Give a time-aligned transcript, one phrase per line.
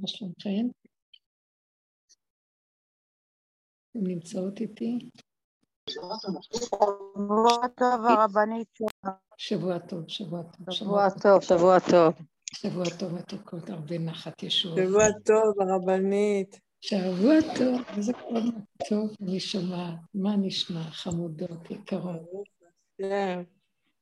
[0.00, 0.66] מה שלומכם?
[3.90, 4.98] אתם נמצאות איתי?
[5.90, 8.78] שבוע טוב, הרבנית.
[9.38, 10.70] שבוע טוב, שבוע טוב.
[10.70, 12.14] שבוע טוב, שבוע טוב.
[12.54, 14.76] שבוע טוב, מתוקות, הרבה נחת ישוע.
[14.76, 16.60] שבוע טוב, הרבנית.
[16.80, 18.40] שבוע טוב, איזה כל
[18.88, 19.98] טוב, אני שומעת.
[20.14, 22.22] מה נשמע, חמודות, יקרות?
[22.98, 23.42] כן.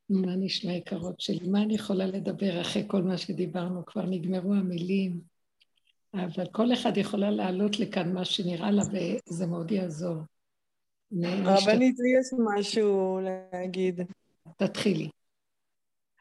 [0.09, 1.49] מה נשמע, יקרות שלי?
[1.49, 3.87] מה אני יכולה לדבר אחרי כל מה שדיברנו?
[3.87, 5.32] כבר נגמרו המילים.
[6.15, 10.17] אבל כל אחד יכולה לעלות לכאן מה שנראה לה, וזה מאוד יעזור.
[11.25, 12.27] הרבנית, לי יש
[12.59, 13.21] משהו
[13.53, 14.01] להגיד.
[14.57, 15.09] תתחילי.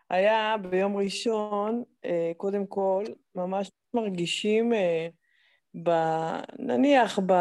[0.09, 3.03] היה ביום ראשון, אה, קודם כל,
[3.35, 5.07] ממש מרגישים, אה,
[5.83, 5.89] ב,
[6.59, 7.33] נניח, ב,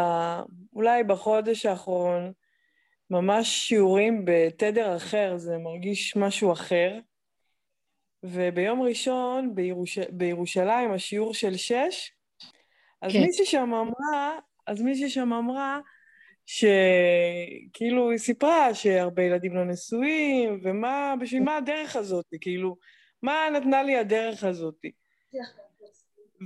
[0.73, 2.31] אולי בחודש האחרון,
[3.09, 6.99] ממש שיעורים בתדר אחר, זה מרגיש משהו אחר.
[8.23, 9.97] וביום ראשון בירוש...
[9.99, 12.11] בירושלים, השיעור של שש,
[13.01, 13.21] אז כן.
[13.21, 15.79] מישהי שם אמרה, אז מישהי שם אמרה,
[16.45, 22.77] שכאילו היא סיפרה שהרבה ילדים לא נשואים, ומה, בשביל מה הדרך הזאת, כאילו,
[23.21, 24.85] מה נתנה לי הדרך הזאת?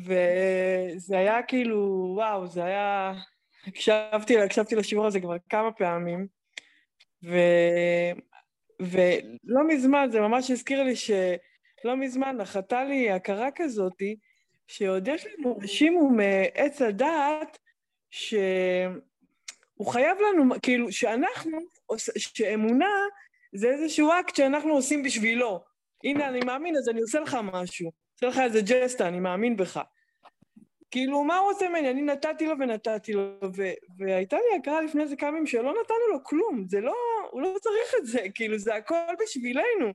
[0.06, 3.14] וזה היה כאילו, וואו, זה היה...
[3.67, 6.28] הקשבתי, הקשבתי לשיעור הזה כבר כמה פעמים,
[7.23, 7.38] ו...
[8.81, 14.16] ולא מזמן, זה ממש הזכיר לי שלא מזמן נחתה לי הכרה כזאתי,
[14.68, 17.58] שעוד יש לנו רשימו מעץ הדעת,
[18.10, 21.58] שהוא חייב לנו, כאילו, שאנחנו,
[22.18, 22.90] שאמונה
[23.54, 25.64] זה איזשהו אקט שאנחנו עושים בשבילו.
[26.04, 27.92] הנה, אני מאמין, אז אני עושה לך משהו.
[28.14, 29.82] עושה לך איזה ג'סטה, אני מאמין בך.
[30.92, 31.90] כאילו, מה הוא עושה ממני?
[31.90, 33.22] אני נתתי לו ונתתי לו,
[33.56, 36.96] ו- והייתה לי הכרה לפני איזה כמה ימים שלא נתנו לו כלום, זה לא,
[37.32, 39.94] הוא לא צריך את זה, כאילו, זה הכל בשבילנו.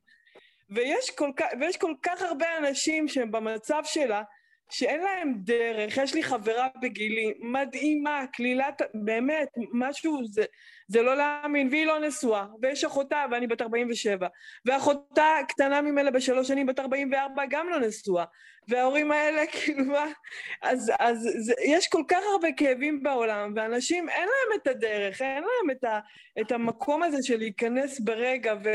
[0.69, 4.23] ויש כל כך, ויש כל כך הרבה אנשים שהם במצב שלה,
[4.71, 10.43] שאין להם דרך, יש לי חברה בגילי, מדהימה, כלילת, באמת, משהו, זה,
[10.87, 14.27] זה לא להאמין, והיא לא נשואה, ויש אחותה, ואני בת 47,
[14.65, 18.25] ואחותה קטנה ממנה בשלוש שנים, בת 44, גם לא נשואה,
[18.67, 20.05] וההורים האלה, כאילו מה,
[20.61, 25.43] אז, אז זה, יש כל כך הרבה כאבים בעולם, ואנשים אין להם את הדרך, אין
[25.43, 25.99] להם את, ה,
[26.41, 28.69] את המקום הזה של להיכנס ברגע, ו...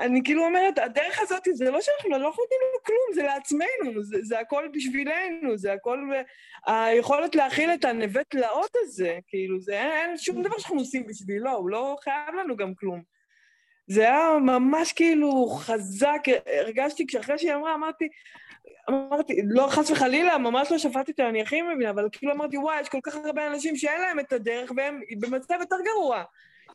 [0.00, 4.16] אני כאילו אומרת, הדרך הזאת זה לא שאנחנו לא נותנים לו כלום, זה לעצמנו, זה,
[4.22, 6.10] זה הכל בשבילנו, זה הכל...
[6.66, 11.50] היכולת להכיל את הנווה תלאות הזה, כאילו, זה אין, אין שום דבר שאנחנו עושים בשבילו,
[11.50, 13.02] הוא לא חייב לנו גם כלום.
[13.86, 18.08] זה היה ממש כאילו חזק, הרגשתי, כשאחרי שהיא אמרה, אמרתי,
[18.88, 22.80] אמרתי, לא חס וחלילה, ממש לא שפטתי אותה, אני הכי מבינה, אבל כאילו אמרתי, וואי,
[22.80, 26.24] יש כל כך הרבה אנשים שאין להם את הדרך והם במצב יותר גרוע.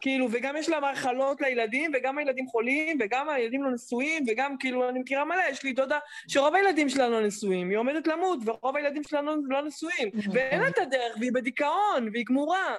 [0.02, 4.90] כאילו, וגם יש לה מחלות לילדים, וגם הילדים חולים, וגם הילדים לא נשואים, וגם כאילו,
[4.90, 8.76] אני מכירה מלא, יש לי דודה שרוב הילדים שלה לא נשואים, היא עומדת למות, ורוב
[8.76, 10.34] הילדים שלה לא, לא נשואים, נכון.
[10.36, 12.76] ואין לה את הדרך, והיא בדיכאון, והיא גמורה.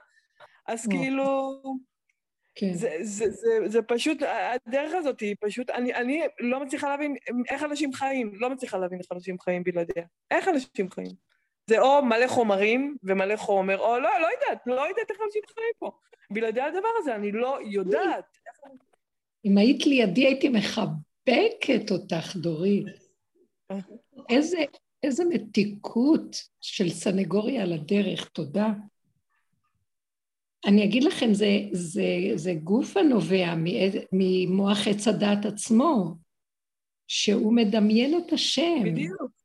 [0.67, 1.01] אז נכון.
[1.01, 1.61] כאילו...
[2.59, 2.73] כן.
[2.73, 7.17] זה, זה, זה, זה פשוט, הדרך הזאת היא פשוט, אני, אני לא מצליחה להבין
[7.51, 10.05] איך אנשים חיים, לא מצליחה להבין איך אנשים חיים בלעדיה.
[10.31, 11.27] איך אנשים חיים?
[11.71, 15.73] זה או מלא חומרים ומלא חומר, או לא, לא יודעת, לא יודעת איך אנשים חיים
[15.79, 15.91] פה.
[16.31, 18.39] בלעדי הדבר הזה, אני לא יודעת.
[19.45, 22.87] אם היית לידי הייתי מחבקת אותך, דורית.
[24.29, 24.59] איזה,
[25.03, 28.73] איזה מתיקות של סנגוריה על הדרך, תודה.
[30.67, 32.03] אני אגיד לכם, זה, זה,
[32.35, 33.55] זה גוף הנובע
[34.13, 36.15] ממוח עץ הדת עצמו,
[37.09, 38.85] שהוא מדמיין את השם.
[38.85, 39.36] בדיוק.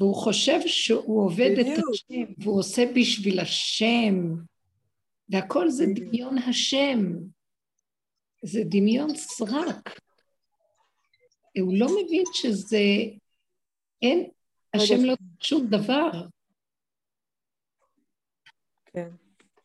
[0.00, 1.78] והוא חושב שהוא עובד בדיוק.
[1.78, 4.14] את השם, והוא עושה בשביל השם.
[5.28, 6.98] והכל זה דמיון השם.
[8.42, 10.00] זה דמיון סרק.
[11.60, 12.78] הוא לא מבין שזה...
[14.02, 14.30] אין,
[14.74, 16.10] השם לא שום דבר.
[18.86, 19.08] כן.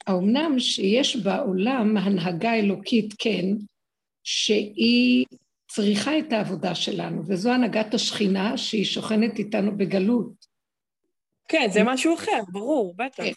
[0.07, 3.45] האומנם שיש בעולם הנהגה אלוקית, כן,
[4.23, 5.25] שהיא
[5.75, 10.45] צריכה את העבודה שלנו, וזו הנהגת השכינה שהיא שוכנת איתנו בגלות.
[11.47, 13.23] כן, זה משהו אחר, ברור, בטח.
[13.23, 13.31] כן,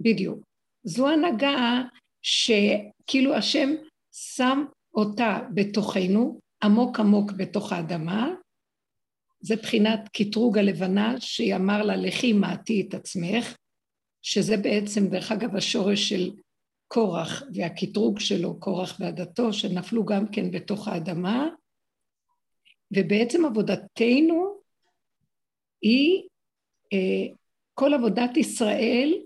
[0.00, 0.38] בדיוק.
[0.84, 1.82] זו הנהגה
[2.22, 3.70] שכאילו השם
[4.12, 4.64] שם
[4.94, 8.30] אותה בתוכנו, עמוק עמוק בתוך האדמה,
[9.40, 13.56] זה בחינת קטרוג הלבנה, שהיא אמר לה, לכי מעטי את עצמך,
[14.22, 16.30] שזה בעצם, דרך אגב, השורש של
[16.88, 21.48] קורח והקטרוג שלו, קורח ועדתו, שנפלו גם כן בתוך האדמה,
[22.96, 24.60] ובעצם עבודתנו
[25.82, 26.28] היא,
[26.92, 27.34] אה,
[27.74, 29.22] כל עבודת ישראל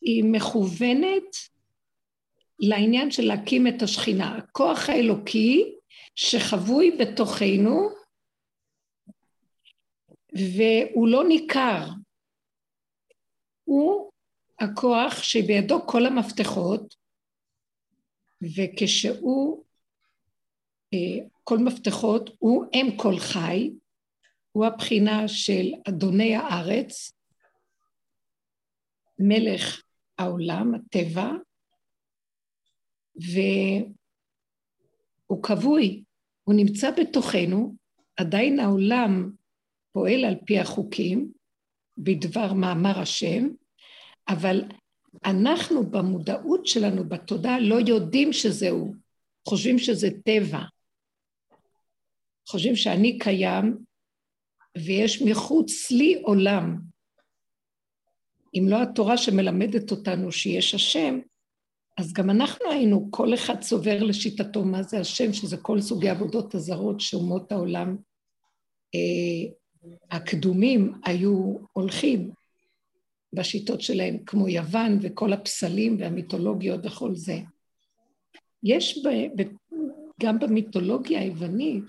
[0.00, 1.36] היא מכוונת
[2.58, 4.36] לעניין של להקים את השכינה.
[4.38, 5.74] הכוח האלוקי
[6.14, 7.88] שחבוי בתוכנו,
[10.56, 11.86] והוא לא ניכר.
[13.64, 14.12] הוא
[14.60, 16.94] הכוח שבידו כל המפתחות,
[18.56, 19.63] וכשהוא,
[21.44, 23.70] כל מפתחות, הוא אם כל חי,
[24.52, 27.12] הוא הבחינה של אדוני הארץ,
[29.18, 29.82] מלך
[30.18, 31.30] העולם, הטבע,
[33.16, 33.82] והוא
[35.42, 36.04] כבוי,
[36.44, 37.74] הוא נמצא בתוכנו,
[38.16, 39.30] עדיין העולם
[39.92, 41.32] פועל על פי החוקים,
[41.98, 43.48] בדבר מאמר השם,
[44.28, 44.62] אבל
[45.24, 48.94] אנחנו במודעות שלנו, בתודעה, לא יודעים שזהו,
[49.48, 50.62] חושבים שזה טבע.
[52.48, 53.78] חושבים שאני קיים
[54.78, 56.78] ויש מחוץ לי עולם.
[58.54, 61.18] אם לא התורה שמלמדת אותנו שיש השם,
[61.96, 66.54] אז גם אנחנו היינו, כל אחד צובר לשיטתו מה זה השם, שזה כל סוגי עבודות
[66.54, 67.96] הזרות שאומות העולם
[68.94, 69.52] אה,
[70.10, 72.30] הקדומים היו הולכים
[73.32, 77.38] בשיטות שלהם, כמו יוון וכל הפסלים והמיתולוגיות וכל זה.
[78.62, 79.08] יש ב,
[79.42, 79.48] ב,
[80.20, 81.84] גם במיתולוגיה היוונית,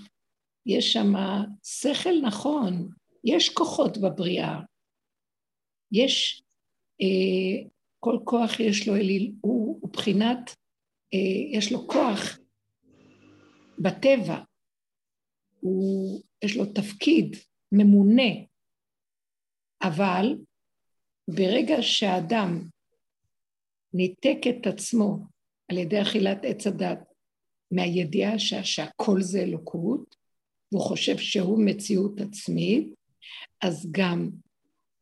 [0.66, 1.14] יש שם
[1.64, 2.90] שכל נכון,
[3.24, 4.60] יש כוחות בבריאה,
[5.92, 6.44] יש,
[7.02, 7.68] אה,
[8.00, 10.56] כל כוח יש לו אליל, הוא, בחינת,
[11.14, 12.40] אה, יש לו כוח
[13.80, 14.40] בטבע,
[15.60, 17.36] הוא, יש לו תפקיד
[17.72, 18.32] ממונה,
[19.84, 20.36] אבל
[21.28, 22.70] ברגע שהאדם
[23.94, 25.18] ניתק את עצמו
[25.72, 27.00] על ידי אכילת עץ הדת
[27.72, 30.16] מהידיעה שה, שהכל זה אלוקות,
[30.72, 32.94] והוא חושב שהוא מציאות עצמית,
[33.62, 34.30] אז גם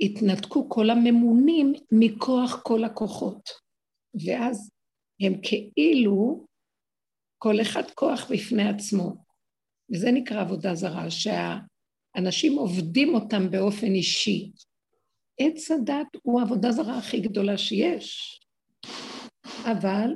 [0.01, 3.49] התנתקו כל הממונים מכוח כל הכוחות.
[4.25, 4.69] ואז
[5.21, 6.45] הם כאילו,
[7.37, 9.15] כל אחד כוח בפני עצמו.
[9.93, 14.51] וזה נקרא עבודה זרה, שהאנשים עובדים אותם באופן אישי.
[15.39, 18.39] עץ הדת הוא העבודה זרה הכי גדולה שיש,
[19.71, 20.09] אבל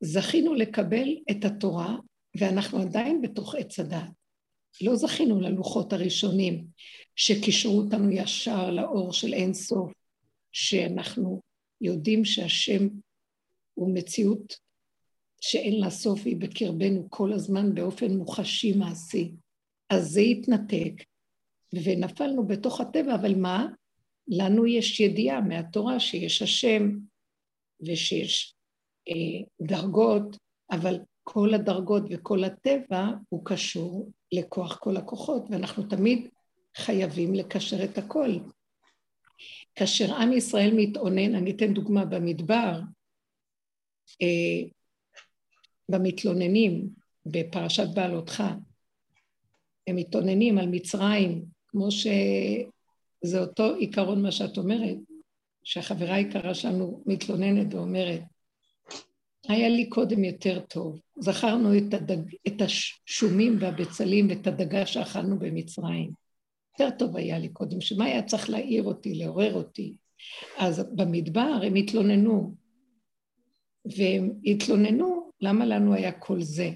[0.00, 1.96] זכינו לקבל את התורה,
[2.38, 4.10] ואנחנו עדיין בתוך עץ הדת.
[4.80, 6.66] לא זכינו ללוחות הראשונים
[7.16, 9.92] שקישרו אותנו ישר לאור של אין סוף,
[10.52, 11.40] שאנחנו
[11.80, 12.88] יודעים שהשם
[13.74, 14.56] הוא מציאות
[15.40, 19.32] שאין לה סוף, היא בקרבנו כל הזמן באופן מוחשי מעשי.
[19.90, 21.02] אז זה התנתק,
[21.72, 23.66] ונפלנו בתוך הטבע, אבל מה?
[24.28, 26.90] לנו יש ידיעה מהתורה שיש השם
[27.86, 28.54] ושיש
[29.08, 30.36] אה, דרגות,
[30.70, 36.28] אבל כל הדרגות וכל הטבע הוא קשור לכוח כל הכוחות, ואנחנו תמיד
[36.76, 38.30] חייבים לקשר את הכל.
[39.74, 42.80] כאשר עם ישראל מתאונן, אני אתן דוגמה במדבר,
[44.22, 44.68] אה,
[45.88, 46.88] במתלוננים
[47.26, 48.42] בפרשת בעלותך,
[49.86, 54.96] הם מתאוננים על מצרים, כמו שזה אותו עיקרון מה שאת אומרת,
[55.64, 58.20] שהחברה היקרה שלנו מתלוננת ואומרת,
[59.48, 66.10] היה לי קודם יותר טוב, זכרנו את, הדג, את השומים והבצלים ואת הדגה שאכלנו במצרים.
[66.80, 69.94] יותר טוב היה לי קודם, שמה היה צריך להעיר אותי, לעורר אותי?
[70.56, 72.54] אז במדבר הם התלוננו,
[73.96, 76.70] והם התלוננו, למה לנו היה כל זה?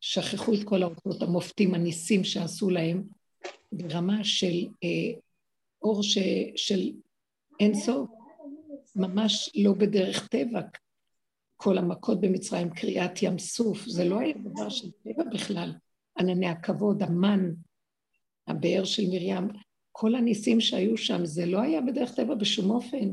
[0.00, 3.02] שכחו את כל האותות המופתים, הניסים שעשו להם,
[3.72, 5.18] ברמה של אה,
[5.82, 6.18] אור ש,
[6.56, 6.92] של
[7.60, 8.10] אין סוף,
[8.96, 10.60] ממש לא בדרך טבע.
[11.62, 15.72] כל המכות במצרים, קריעת ים סוף, זה לא היה דבר של טבע בכלל.
[16.18, 17.50] ענני הכבוד, המן,
[18.46, 19.48] הבאר של מרים,
[19.92, 23.12] כל הניסים שהיו שם, זה לא היה בדרך טבע בשום אופן.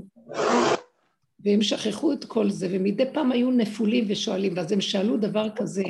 [1.40, 5.84] והם שכחו את כל זה, ומדי פעם היו נפולים ושואלים, ואז הם שאלו דבר כזה,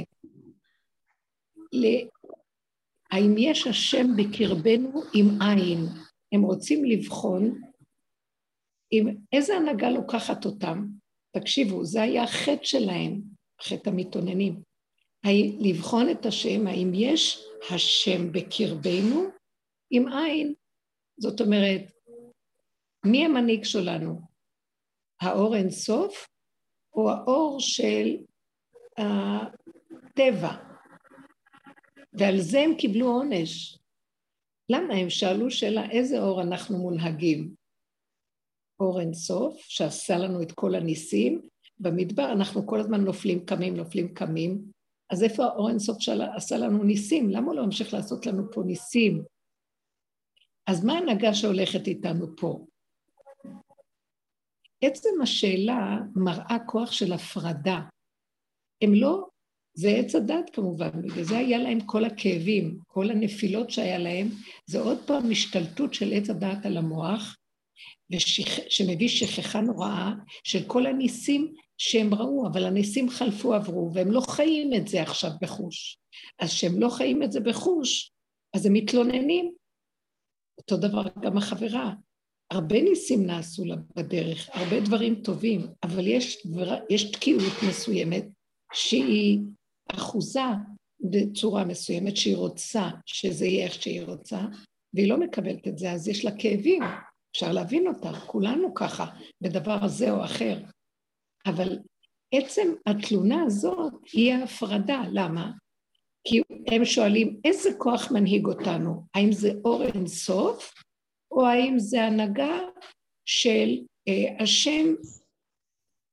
[3.11, 5.85] האם יש השם בקרבנו עם עין?
[6.31, 7.61] הם רוצים לבחון
[8.91, 10.98] עם איזה הנהגה לוקחת אותם.
[11.31, 13.21] תקשיבו, זה היה החטא שלהם,
[13.61, 14.63] חטא המתאוננים.
[15.59, 19.29] לבחון את השם, האם יש השם בקרבנו
[19.91, 20.53] עם עין.
[21.17, 21.81] זאת אומרת,
[23.05, 24.21] מי המנהיג שלנו?
[25.21, 26.27] האור אין סוף
[26.93, 28.17] או האור של
[28.97, 30.53] הטבע?
[32.13, 33.79] ועל זה הם קיבלו עונש.
[34.69, 34.93] למה?
[34.93, 37.58] הם שאלו שאלה, איזה אור אנחנו מונהגים?
[38.79, 41.41] אור אין סוף, שעשה לנו את כל הניסים,
[41.79, 44.61] במדבר אנחנו כל הזמן נופלים, קמים, נופלים, קמים,
[45.09, 47.29] אז איפה האור אין סוף שעשה לנו ניסים?
[47.29, 49.23] למה הוא לא ממשיך לעשות לנו פה ניסים?
[50.67, 52.65] אז מה ההנהגה שהולכת איתנו פה?
[54.81, 57.79] עצם השאלה מראה כוח של הפרדה.
[58.83, 59.29] הם לא
[59.73, 64.27] זה עץ הדת כמובן, בגלל זה היה להם כל הכאבים, כל הנפילות שהיה להם,
[64.65, 67.37] זה עוד פעם השתלטות של עץ הדת על המוח.
[68.69, 70.11] שמביא שכחה נוראה
[70.43, 75.31] של כל הניסים שהם ראו, אבל הניסים חלפו עברו, והם לא חיים את זה עכשיו
[75.41, 75.97] בחוש.
[76.39, 78.11] אז כשהם לא חיים את זה בחוש,
[78.55, 79.53] אז הם מתלוננים.
[80.57, 81.93] אותו דבר גם החברה.
[82.51, 88.25] הרבה ניסים נעשו לה בדרך, הרבה דברים טובים, אבל יש, דבר, יש תקיעות מסוימת
[88.73, 89.39] שהיא
[89.87, 90.39] אחוזה
[90.99, 94.39] בצורה מסוימת, שהיא רוצה שזה יהיה איך שהיא רוצה,
[94.93, 96.83] והיא לא מקבלת את זה, אז יש לה כאבים,
[97.31, 99.05] אפשר להבין אותה, כולנו ככה,
[99.41, 100.57] בדבר הזה או אחר.
[101.45, 101.77] אבל
[102.33, 105.51] עצם התלונה הזאת היא ההפרדה, למה?
[106.23, 110.73] כי הם שואלים איזה כוח מנהיג אותנו, האם זה אור אינסוף,
[111.31, 112.59] או האם זה הנהגה
[113.25, 113.69] של
[114.07, 114.85] אה, השם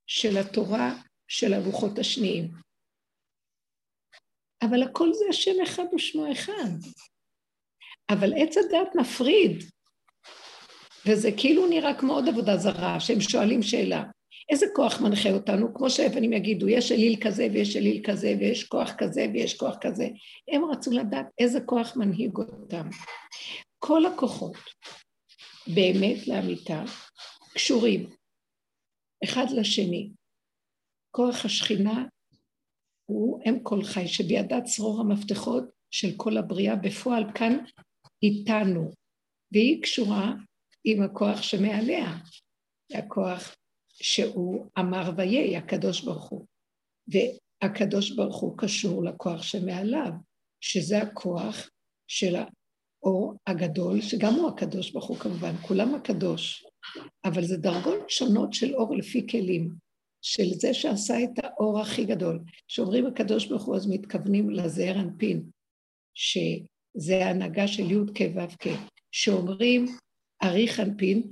[0.06, 2.50] של התורה של הלוחות השניים.
[4.62, 6.70] אבל הכל זה השם אחד ושמו אחד.
[8.11, 9.75] אבל עץ הדת מפריד,
[11.06, 14.04] וזה כאילו נראה כמו עוד עבודה זרה, שהם שואלים שאלה.
[14.48, 15.75] איזה כוח מנחה אותנו?
[15.75, 20.08] כמו שהאבנים יגידו, יש אליל כזה ויש אליל כזה ויש כוח כזה ויש כוח כזה.
[20.52, 22.88] הם רצו לדעת איזה כוח מנהיג אותם.
[23.78, 24.56] כל הכוחות,
[25.75, 26.84] באמת לאמיתה,
[27.54, 28.10] קשורים
[29.25, 30.10] אחד לשני.
[31.10, 32.04] כוח השכינה
[33.06, 37.58] הוא אם כל חי, שבידה צרור המפתחות של כל הבריאה, בפועל כאן
[38.22, 38.90] איתנו,
[39.52, 40.32] והיא קשורה
[40.88, 42.18] עם הכוח שמעליה,
[42.92, 43.56] הכוח
[43.92, 46.46] שהוא אמר ויהי, הקדוש ברוך הוא.
[47.08, 50.10] והקדוש ברוך הוא קשור לכוח שמעליו,
[50.60, 51.70] שזה הכוח
[52.08, 56.66] של האור הגדול, שגם הוא הקדוש ברוך הוא כמובן, כולם הקדוש,
[57.24, 59.70] אבל זה דרגות שונות של אור לפי כלים,
[60.22, 62.40] של זה שעשה את האור הכי גדול.
[62.68, 65.50] כשאומרים הקדוש ברוך הוא אז מתכוונים לזעיר אנפין,
[66.14, 68.68] שזה ההנהגה של י' כ' ו' כ',
[69.12, 69.86] שאומרים
[70.42, 71.22] אריך אנפין,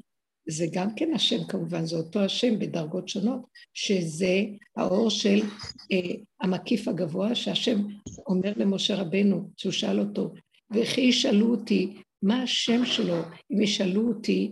[0.49, 3.41] זה גם כן השם כמובן, זה אותו השם בדרגות שונות,
[3.75, 4.45] שזה
[4.77, 5.41] האור של
[5.93, 7.79] אה, המקיף הגבוה, שהשם
[8.27, 10.35] אומר למשה רבנו, שהוא שאל אותו,
[10.75, 13.17] וכי ישאלו אותי מה השם שלו,
[13.53, 14.51] אם ישאלו אותי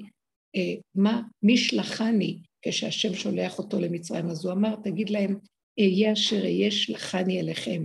[0.57, 5.39] אה, מה, מי שלחני, כשהשם שולח אותו למצרים, אז הוא אמר, תגיד להם,
[5.81, 7.85] אהיה אשר אהיה שלחני אליכם.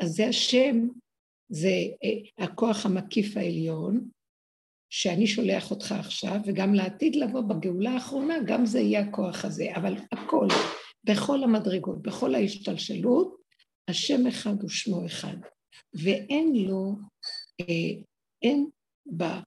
[0.00, 0.88] אז זה השם,
[1.48, 1.68] זה
[2.04, 4.08] אה, הכוח המקיף העליון,
[4.96, 9.76] שאני שולח אותך עכשיו, וגם לעתיד לבוא בגאולה האחרונה, גם זה יהיה הכוח הזה.
[9.76, 10.48] אבל הכל,
[11.04, 13.36] בכל המדרגות, בכל ההשתלשלות,
[13.88, 15.36] השם אחד ושמו אחד.
[15.94, 16.96] ואין לו,
[17.60, 18.00] אה,
[18.42, 18.68] אין
[19.06, 19.40] בה,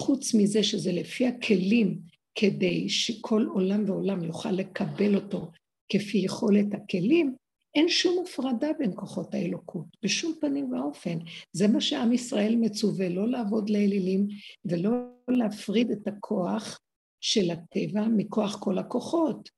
[0.00, 1.98] חוץ מזה שזה לפי הכלים,
[2.34, 5.50] כדי שכל עולם ועולם יוכל לקבל אותו
[5.92, 7.34] כפי יכולת הכלים,
[7.74, 11.18] אין שום הפרדה בין כוחות האלוקות, בשום פנים ואופן.
[11.52, 14.28] זה מה שעם ישראל מצווה, לא לעבוד לאלילים
[14.64, 14.90] ולא
[15.28, 16.78] להפריד את הכוח
[17.20, 19.50] של הטבע מכוח כל הכוחות.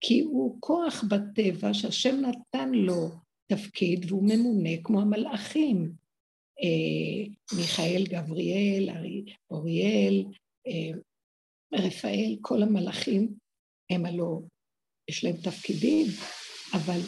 [0.00, 3.08] כי הוא כוח בטבע שהשם נתן לו
[3.46, 5.92] תפקיד והוא ממונה כמו המלאכים.
[6.62, 8.88] אה, מיכאל, גבריאל,
[9.50, 10.24] אוריאל,
[10.66, 10.98] אה,
[11.72, 13.34] רפאל, כל המלאכים
[13.90, 14.40] הם הלא,
[15.10, 16.06] יש להם תפקידים,
[16.74, 17.00] אבל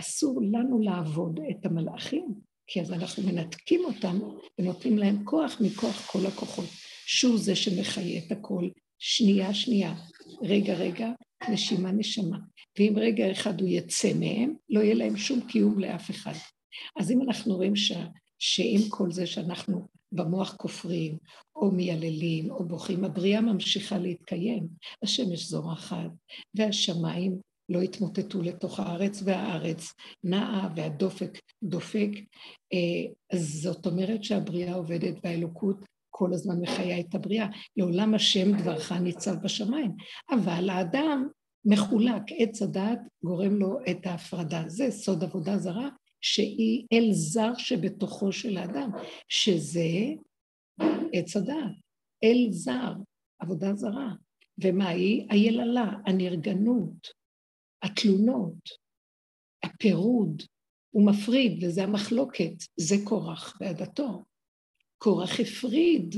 [0.00, 2.34] אסור לנו לעבוד את המלאכים,
[2.66, 4.18] כי אז אנחנו מנתקים אותם
[4.58, 6.68] ונותנים להם כוח מכוח כל הכוחות,
[7.06, 9.94] שהוא זה שמחיה את הכל, שנייה שנייה,
[10.42, 11.08] רגע רגע,
[11.50, 12.38] נשימה נשמה.
[12.78, 16.34] ואם רגע אחד הוא יצא מהם, לא יהיה להם שום קיום לאף אחד.
[16.96, 17.92] אז אם אנחנו רואים ש...
[18.38, 21.18] שעם כל זה שאנחנו במוח כופרים,
[21.56, 24.68] או מייללים, או בוכים, הבריאה ממשיכה להתקיים.
[25.02, 26.10] השמש זורחת,
[26.54, 27.38] והשמיים
[27.70, 29.92] לא התמוטטו לתוך הארץ, והארץ
[30.24, 32.10] נעה והדופק דופק.
[32.72, 37.46] אה, זאת אומרת שהבריאה עובדת והאלוקות כל הזמן מחיה את הבריאה.
[37.76, 39.92] לעולם השם דברך ניצב בשמיים.
[40.30, 41.28] אבל האדם
[41.64, 44.62] מחולק, עץ הדעת גורם לו את ההפרדה.
[44.66, 45.88] זה סוד עבודה זרה,
[46.20, 48.90] שהיא אל זר שבתוכו של האדם,
[49.28, 49.88] שזה
[51.12, 51.72] עץ הדעת,
[52.24, 52.92] אל זר,
[53.38, 54.12] עבודה זרה.
[54.62, 55.26] ומה היא?
[55.30, 57.19] היללה, הנרגנות,
[57.82, 58.68] התלונות,
[59.64, 60.42] הפירוד,
[60.90, 64.24] הוא מפריד, וזה המחלוקת, זה קורח בעדתו.
[64.98, 66.14] קורח הפריד.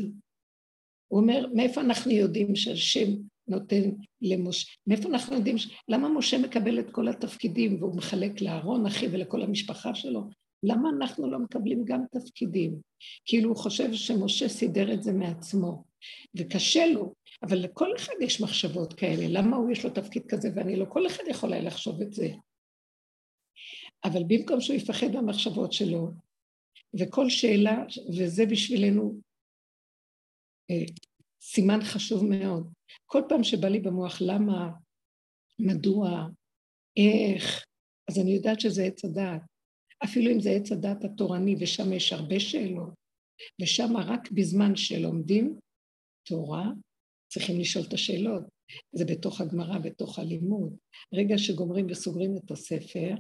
[1.09, 3.09] הוא אומר, מאיפה אנחנו יודעים שהשם
[3.49, 3.83] נותן
[4.23, 5.69] למשה, מאיפה אנחנו יודעים, ש...
[5.89, 10.29] למה משה מקבל את כל התפקידים והוא מחלק לאהרון אחי ולכל המשפחה שלו?
[10.63, 12.81] למה אנחנו לא מקבלים גם תפקידים?
[13.25, 15.85] כאילו הוא חושב שמשה סידר את זה מעצמו,
[16.37, 20.77] וקשה לו, אבל לכל אחד יש מחשבות כאלה, למה הוא יש לו תפקיד כזה ואני
[20.77, 20.85] לא?
[20.89, 22.29] כל אחד יכול היה לחשוב את זה.
[24.05, 26.09] אבל במקום שהוא יפחד מהמחשבות שלו,
[27.01, 27.85] וכל שאלה,
[28.19, 29.21] וזה בשבילנו
[30.71, 30.85] אה,
[31.41, 32.73] סימן חשוב מאוד.
[33.07, 34.71] כל פעם שבא לי במוח למה,
[35.59, 36.27] מדוע,
[36.97, 37.65] איך,
[38.11, 39.41] אז אני יודעת שזה עץ הדעת.
[40.05, 42.95] אפילו אם זה עץ הדעת התורני, ושם יש הרבה שאלות,
[43.63, 45.59] ושם רק בזמן שלומדים
[46.27, 46.65] תורה,
[47.33, 48.43] צריכים לשאול את השאלות.
[48.93, 50.77] זה בתוך הגמרא, בתוך הלימוד.
[51.15, 53.15] רגע שגומרים וסוגרים את הספר,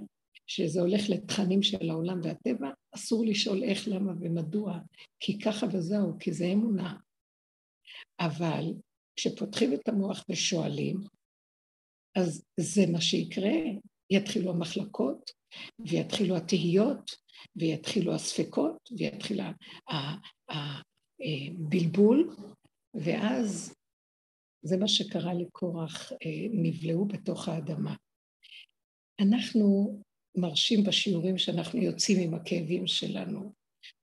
[0.47, 4.79] שזה הולך לתכנים של העולם והטבע, אסור לשאול איך, למה ומדוע,
[5.21, 6.97] כי ככה וזהו, כי זה אמונה.
[8.21, 8.65] אבל
[9.17, 11.01] כשפותחים את המוח ושואלים,
[12.17, 13.53] אז זה מה שיקרה,
[14.11, 15.31] יתחילו המחלקות,
[15.89, 17.11] ויתחילו התהיות,
[17.57, 19.41] ויתחילו הספקות, ויתחיל
[20.49, 22.37] הבלבול,
[22.95, 23.75] ואז
[24.63, 27.95] זה מה שקרה לקורח, אה, נבלעו בתוך האדמה.
[29.21, 29.99] אנחנו
[30.37, 33.53] מרשים בשיעורים שאנחנו יוצאים עם הכאבים שלנו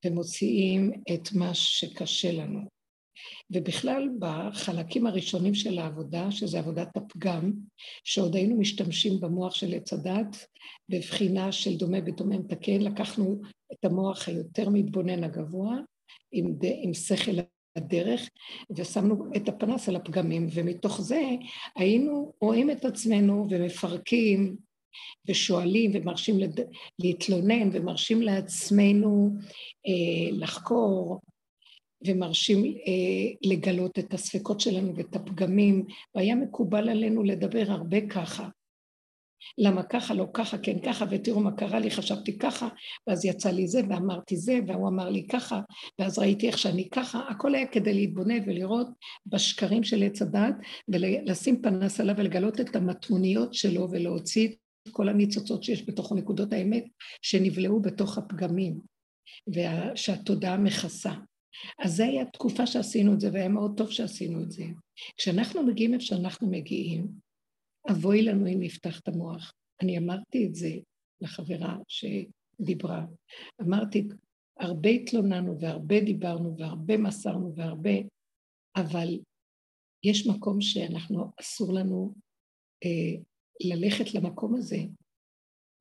[0.06, 2.60] ומוציאים את מה שקשה לנו.
[3.52, 7.52] ובכלל בחלקים הראשונים של העבודה, שזה עבודת הפגם,
[8.04, 10.46] שעוד היינו משתמשים במוח של עץ הדת,
[10.90, 13.42] בבחינה של דומה בדומה מתקן, לקחנו
[13.74, 15.76] את המוח היותר מתבונן הגבוה,
[16.32, 16.56] עם.
[16.84, 17.32] עם שכל
[17.80, 18.30] הדרך,
[18.76, 21.22] ושמנו את הפנס על הפגמים, ומתוך זה
[21.76, 24.56] היינו רואים את עצמנו ומפרקים
[25.28, 26.60] ושואלים ומרשים לד...
[27.00, 29.30] להתלונן ומרשים לעצמנו
[29.88, 31.22] אה, לחקור
[32.08, 38.48] ומרשים אה, לגלות את הספקות שלנו ואת הפגמים, והיה מקובל עלינו לדבר הרבה ככה.
[39.58, 42.68] למה ככה, לא ככה, כן ככה, ותראו מה קרה לי, חשבתי ככה,
[43.08, 45.60] ואז יצא לי זה, ואמרתי זה, והוא אמר לי ככה,
[46.00, 48.88] ואז ראיתי איך שאני ככה, הכל היה כדי להתבונן ולראות
[49.26, 50.56] בשקרים של עץ הדת,
[50.88, 54.54] ולשים פנס עליו ולגלות את המטמוניות שלו ולהוציא את
[54.92, 56.84] כל הניצוצות שיש בתוך נקודות האמת
[57.22, 58.80] שנבלעו בתוך הפגמים,
[59.48, 61.14] ושהתודעה מכסה.
[61.80, 64.64] אז זו הייתה תקופה שעשינו את זה, והיה מאוד טוב שעשינו את זה.
[65.18, 67.08] כשאנחנו מגיעים איפה שאנחנו מגיעים,
[67.92, 69.54] אבוי לנו אם נפתח את המוח.
[69.82, 70.70] אני אמרתי את זה
[71.22, 73.06] לחברה שדיברה.
[73.62, 74.08] אמרתי,
[74.60, 77.92] הרבה התלוננו והרבה דיברנו והרבה מסרנו והרבה,
[78.76, 79.20] אבל
[80.04, 82.14] יש מקום שאנחנו, אסור לנו
[82.86, 83.22] אה,
[83.64, 84.78] ללכת למקום הזה,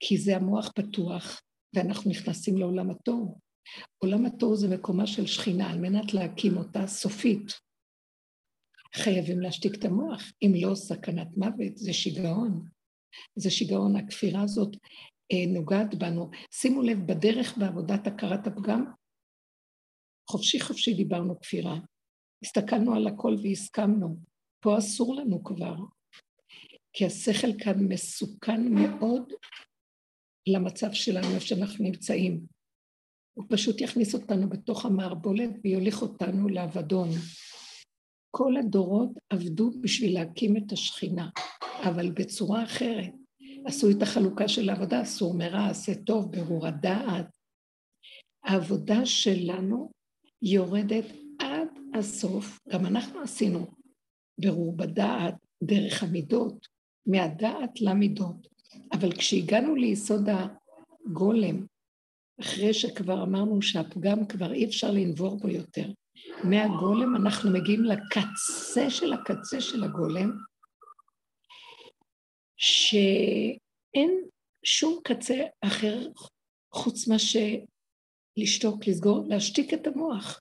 [0.00, 1.42] כי זה המוח פתוח
[1.74, 3.38] ואנחנו נכנסים לעולם התוהו.
[3.98, 7.67] עולם התוהו זה מקומה של שכינה, על מנת להקים אותה סופית.
[8.98, 12.68] חייבים להשתיק את המוח, אם לא סכנת מוות, זה שיגעון.
[13.36, 14.76] זה שיגעון, הכפירה הזאת
[15.32, 16.30] אה, נוגעת בנו.
[16.50, 18.84] שימו לב, בדרך בעבודת הכרת הפגם,
[20.30, 21.78] חופשי חופשי דיברנו כפירה.
[22.44, 24.16] הסתכלנו על הכל והסכמנו.
[24.60, 25.74] פה אסור לנו כבר,
[26.92, 29.32] כי השכל כאן מסוכן מאוד
[30.48, 32.46] למצב שלנו, איפה שאנחנו נמצאים.
[33.34, 37.08] הוא פשוט יכניס אותנו בתוך המערבולת ויוליך אותנו לאבדון.
[38.30, 41.28] כל הדורות עבדו בשביל להקים את השכינה,
[41.88, 43.12] אבל בצורה אחרת.
[43.64, 47.26] עשו את החלוקה של העבודה, אסור מרע, עשה טוב, ברור הדעת.
[48.44, 49.90] העבודה שלנו
[50.42, 51.04] יורדת
[51.38, 53.66] עד הסוף, גם אנחנו עשינו
[54.40, 56.66] ברור בדעת, דרך המידות,
[57.06, 58.48] מהדעת למידות.
[58.92, 61.66] אבל כשהגענו ליסוד הגולם,
[62.40, 65.90] אחרי שכבר אמרנו שהפגם כבר אי אפשר לנבור בו יותר,
[66.44, 70.30] מהגולם אנחנו מגיעים לקצה של הקצה של הגולם,
[72.56, 74.28] שאין
[74.64, 76.08] שום קצה אחר
[76.74, 77.64] חוץ מאשר
[78.36, 80.40] לשתוק, לסגור, להשתיק את המוח.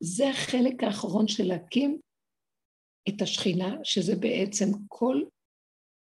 [0.00, 2.00] זה החלק האחרון של להקים
[3.08, 5.22] את השכינה, שזה בעצם כל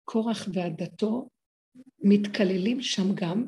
[0.06, 1.30] קורח ועדתו
[2.00, 3.46] מתקללים שם גם,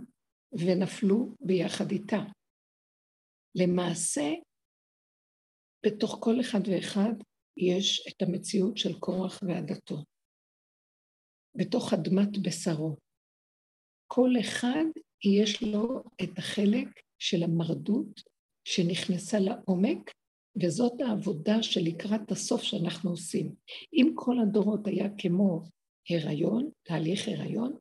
[0.51, 2.19] ונפלו ביחד איתה.
[3.55, 4.33] למעשה,
[5.85, 7.13] בתוך כל אחד ואחד
[7.57, 9.97] יש את המציאות של קורח ועדתו.
[11.55, 12.95] בתוך אדמת בשרו.
[14.07, 14.83] כל אחד
[15.25, 16.87] יש לו את החלק
[17.19, 18.21] של המרדות
[18.67, 20.11] שנכנסה לעומק,
[20.63, 23.55] וזאת העבודה שלקראת הסוף שאנחנו עושים.
[23.93, 25.63] אם כל הדורות היה כמו
[26.09, 27.73] הריון, תהליך הריון,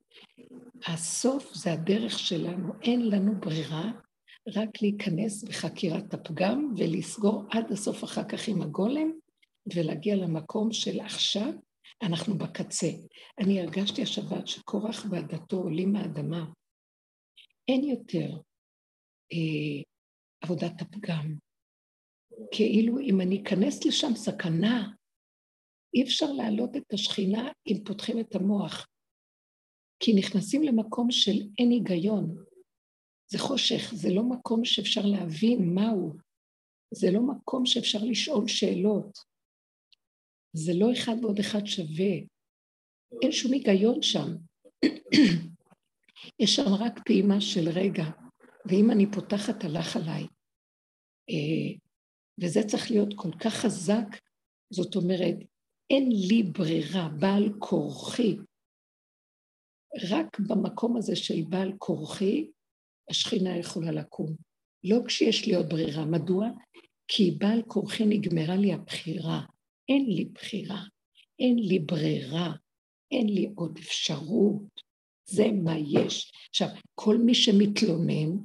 [0.87, 3.93] הסוף זה הדרך שלנו, אין לנו ברירה
[4.49, 9.13] רק להיכנס בחקירת הפגם ולסגור עד הסוף אחר כך עם הגולם
[9.75, 11.53] ולהגיע למקום של עכשיו
[12.03, 12.91] אנחנו בקצה.
[13.39, 16.45] אני הרגשתי השבת שקורח ועדתו עולים מהאדמה.
[17.69, 18.29] אין יותר
[19.33, 19.83] אה,
[20.41, 21.35] עבודת הפגם.
[22.53, 24.91] כאילו אם אני אכנס לשם סכנה,
[25.95, 28.87] אי אפשר להעלות את השכינה אם פותחים את המוח.
[30.01, 32.45] כי נכנסים למקום של אין היגיון.
[33.27, 36.17] זה חושך, זה לא מקום שאפשר להבין מהו.
[36.95, 39.19] זה לא מקום שאפשר לשאול שאלות.
[40.53, 42.15] זה לא אחד ועוד אחד שווה.
[43.23, 44.29] אין שום היגיון שם.
[46.39, 48.05] יש שם רק פעימה של רגע,
[48.67, 50.23] ואם אני פותחת, הלך עליי.
[51.31, 51.79] אה,
[52.41, 54.07] וזה צריך להיות כל כך חזק,
[54.71, 55.35] זאת אומרת,
[55.91, 58.37] אין לי ברירה, בעל כורחי.
[60.11, 62.51] רק במקום הזה של בעל כורחי,
[63.11, 64.37] השכינה יכולה לקום.
[64.85, 66.05] לא כשיש לי עוד ברירה.
[66.05, 66.49] מדוע?
[67.09, 69.41] כי בעל כורחי נגמרה לי הבחירה.
[69.89, 70.83] אין לי בחירה,
[71.39, 72.53] אין לי ברירה,
[73.11, 74.81] אין לי עוד אפשרות.
[75.27, 76.33] זה מה יש.
[76.51, 78.37] עכשיו, כל מי שמתלונן,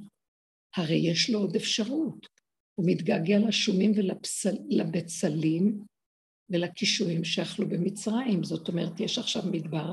[0.76, 2.26] הרי יש לו עוד אפשרות.
[2.74, 5.84] הוא מתגעגע לשומים ולבצלים
[6.50, 8.44] ולקישואים שאכלו במצרים.
[8.44, 9.92] זאת אומרת, יש עכשיו מדבר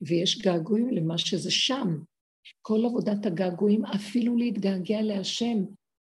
[0.00, 1.98] ויש געגועים למה שזה שם.
[2.62, 5.64] כל עבודת הגעגועים, אפילו להתגעגע להשם,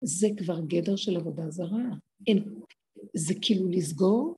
[0.04, 1.88] זה כבר גדר של עבודה זרה.
[2.26, 2.44] אין,
[3.16, 4.36] זה כאילו לסגור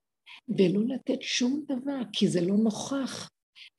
[0.49, 3.31] ולא לתת שום דבר, כי זה לא נוכח.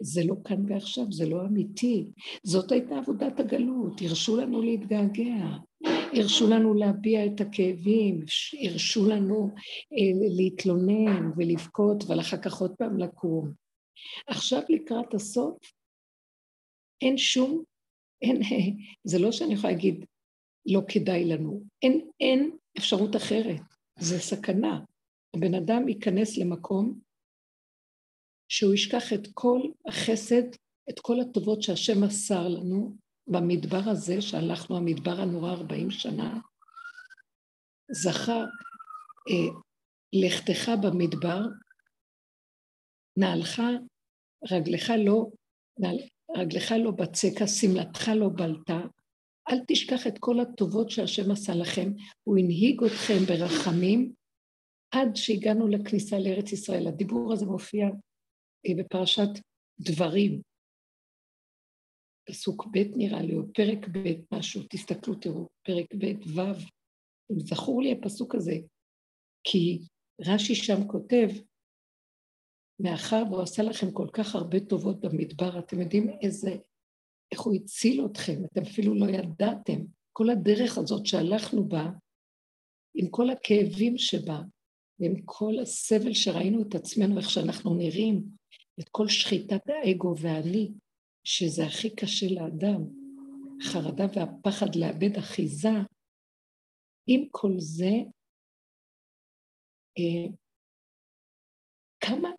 [0.02, 2.06] זה לא כאן ועכשיו, זה לא אמיתי.
[2.44, 5.58] זאת הייתה עבודת הגלות, הרשו לנו להתגעגע,
[6.14, 8.20] הרשו לנו להביע את הכאבים,
[8.70, 9.50] הרשו לנו
[9.94, 13.52] אה, להתלונן ולבכות, אבל אחר כך עוד פעם לקום.
[14.28, 15.58] עכשיו לקראת הסוף,
[17.02, 17.64] אין שום,
[18.22, 18.42] אין,
[19.04, 20.06] זה לא שאני יכולה להגיד,
[20.66, 23.62] לא כדאי לנו, אין, אין אפשרות אחרת,
[24.00, 24.80] זה סכנה.
[25.36, 27.00] הבן אדם ייכנס למקום
[28.50, 30.44] שהוא ישכח את כל החסד,
[30.90, 32.96] את כל הטובות שהשם מסר לנו
[33.28, 36.40] במדבר הזה, שהלכנו המדבר הנורא 40 שנה,
[37.92, 38.46] זכה
[39.30, 39.60] אה,
[40.14, 41.42] לכתך במדבר,
[43.18, 43.62] נעלך,
[44.52, 45.26] רגלך לא,
[45.80, 45.98] נעל,
[46.38, 48.82] רגלך לא בצקה, שמלתך לא בלטה,
[49.50, 51.91] אל תשכח את כל הטובות שהשם עשה לכם,
[52.24, 54.13] הוא הנהיג אתכם ברחמים
[54.91, 56.88] עד שהגענו לכניסה לארץ ישראל.
[56.88, 57.86] הדיבור הזה מופיע
[58.67, 59.30] אה, בפרשת
[59.80, 60.41] דברים,
[62.30, 66.41] פסוק ב' נראה לי, או פרק ב', משהו, תסתכלו, תראו, פרק ב', ו',
[67.38, 68.56] זכור לי הפסוק הזה,
[69.44, 69.80] כי
[70.22, 71.28] רש"י שם כותב,
[72.84, 76.56] מאחר והוא עשה לכם כל כך הרבה טובות במדבר, אתם יודעים איזה,
[77.32, 79.82] איך הוא הציל אתכם, אתם אפילו לא ידעתם.
[80.13, 81.89] כל הדרך הזאת שהלכנו בה,
[82.96, 84.41] עם כל הכאבים שבה,
[85.00, 88.24] ועם כל הסבל שראינו את עצמנו, איך שאנחנו נראים,
[88.80, 90.72] את כל שחיטת האגו והאני,
[91.24, 92.82] שזה הכי קשה לאדם,
[93.63, 95.74] חרדה והפחד לאבד אחיזה,
[97.08, 97.94] עם כל זה,
[99.98, 100.32] אה,
[102.00, 102.30] כמה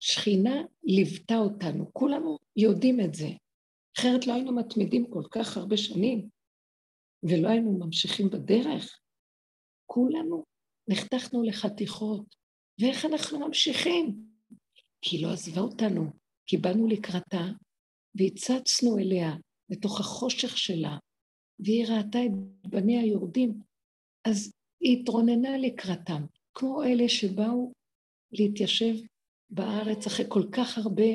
[0.00, 3.28] שכינה ליוותה אותנו, כולנו יודעים את זה,
[3.98, 6.28] אחרת לא היינו מתמידים כל כך הרבה שנים,
[7.22, 8.98] ולא היינו ממשיכים בדרך.
[9.86, 10.44] כולנו
[10.88, 12.36] נחתכנו לחתיכות,
[12.80, 14.26] ואיך אנחנו ממשיכים?
[15.02, 16.10] כי היא לא עזבה אותנו,
[16.46, 17.44] כי באנו לקראתה
[18.14, 19.32] והצצנו אליה
[19.70, 20.98] לתוך החושך שלה,
[21.60, 23.60] והיא ראתה את בניה יורדים,
[24.24, 26.22] אז היא התרוננה לקראתם,
[26.54, 27.72] כמו אלה שבאו
[28.32, 28.94] להתיישב
[29.50, 31.10] בארץ אחרי כל כך הרבה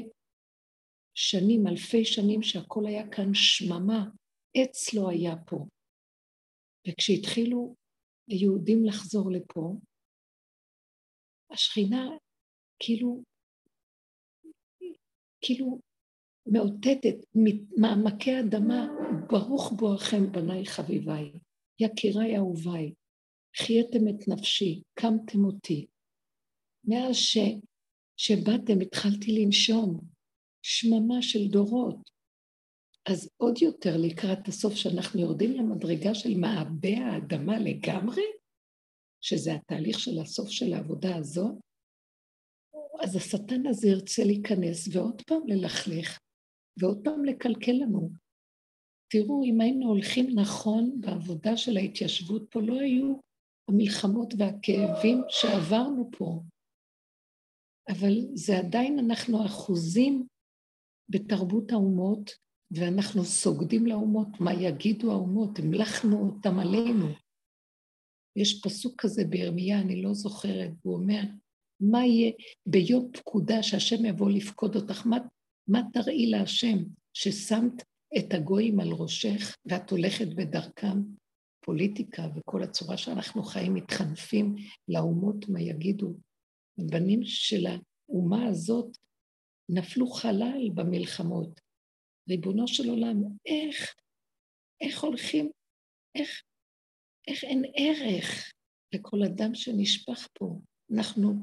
[1.13, 4.09] שנים, אלפי שנים שהכל היה כאן שממה,
[4.55, 5.65] עץ לא היה פה.
[6.87, 7.75] וכשהתחילו
[8.27, 9.73] היהודים לחזור לפה,
[11.51, 12.09] השכינה
[12.79, 13.23] כאילו
[15.41, 15.79] כאילו
[16.53, 18.87] מאותתת ממעמקי האדמה,
[19.29, 21.31] ברוך בואכם בניי חביביי,
[21.79, 22.93] יקיריי אהוביי,
[23.57, 25.87] חייתם את נפשי, קמתם אותי.
[26.87, 27.37] מאז ש...
[28.17, 29.99] שבאתם התחלתי לנשום,
[30.61, 32.09] שממה של דורות.
[33.09, 38.23] אז עוד יותר לקראת הסוף, שאנחנו יורדים למדרגה של מעבה האדמה לגמרי,
[39.21, 41.55] שזה התהליך של הסוף של העבודה הזאת,
[43.03, 46.19] אז השטן הזה ירצה להיכנס ועוד פעם ללכלך,
[46.79, 48.09] ועוד פעם לקלקל לנו.
[49.11, 53.15] תראו, אם היינו הולכים נכון בעבודה של ההתיישבות פה, לא היו
[53.69, 56.41] המלחמות והכאבים שעברנו פה.
[57.89, 60.27] אבל זה עדיין, אנחנו אחוזים
[61.09, 62.31] בתרבות האומות,
[62.71, 67.07] ואנחנו סוגדים לאומות, מה יגידו האומות, המלכנו אותם עלינו.
[68.35, 71.21] יש פסוק כזה בירמיה, אני לא זוכרת, הוא אומר,
[71.79, 72.31] מה יהיה
[72.65, 75.05] ביום פקודה שהשם יבוא לפקוד אותך?
[75.05, 75.17] מה,
[75.67, 76.77] מה תראי להשם
[77.13, 77.83] ששמת
[78.17, 81.01] את הגויים על ראשך ואת הולכת בדרכם?
[81.65, 84.55] פוליטיקה וכל הצורה שאנחנו חיים מתחנפים
[84.87, 86.13] לאומות מה יגידו.
[86.79, 88.97] הבנים של האומה הזאת
[89.69, 91.59] נפלו חלל במלחמות,
[92.29, 93.95] ריבונו של עולם, איך,
[94.81, 95.51] איך הולכים,
[96.15, 96.41] איך,
[97.27, 98.53] איך אין ערך
[98.93, 100.59] לכל אדם שנשפך פה.
[100.93, 101.33] אנחנו,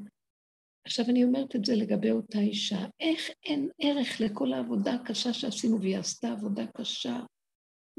[0.87, 5.81] עכשיו אני אומרת את זה לגבי אותה אישה, איך אין ערך לכל העבודה הקשה שעשינו,
[5.81, 7.19] והיא עשתה עבודה קשה.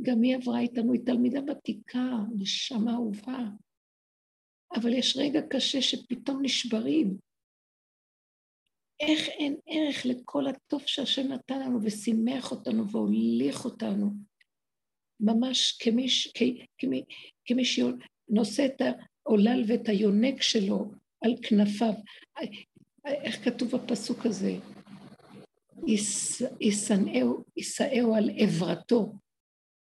[0.02, 3.38] גם היא עברה איתנו, היא תלמידה ותיקה, נשמה אהובה.
[4.74, 7.18] אבל יש רגע קשה שפתאום נשברים.
[9.00, 14.10] איך אין ערך לכל הטוב שהשם נתן לנו ושימח אותנו והוליך אותנו,
[15.20, 16.06] ממש כמי,
[16.78, 17.04] כמי,
[17.44, 18.82] כמי שנושא את
[19.26, 21.92] העולל ואת היונק שלו על כנפיו.
[23.06, 24.58] איך כתוב הפסוק הזה?
[27.56, 29.12] יישאהו על עברתו,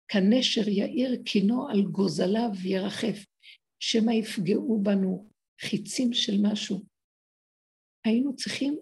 [0.08, 3.26] כנשר יאיר קינו על גוזליו ירחף,
[3.80, 5.30] שמא יפגעו בנו
[5.62, 6.82] חיצים של משהו.
[8.06, 8.80] היינו צריכים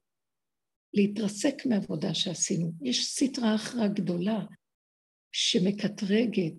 [0.95, 2.71] להתרסק מעבודה שעשינו.
[2.81, 4.45] יש סטרה אחרא גדולה
[5.31, 6.53] שמקטרגת,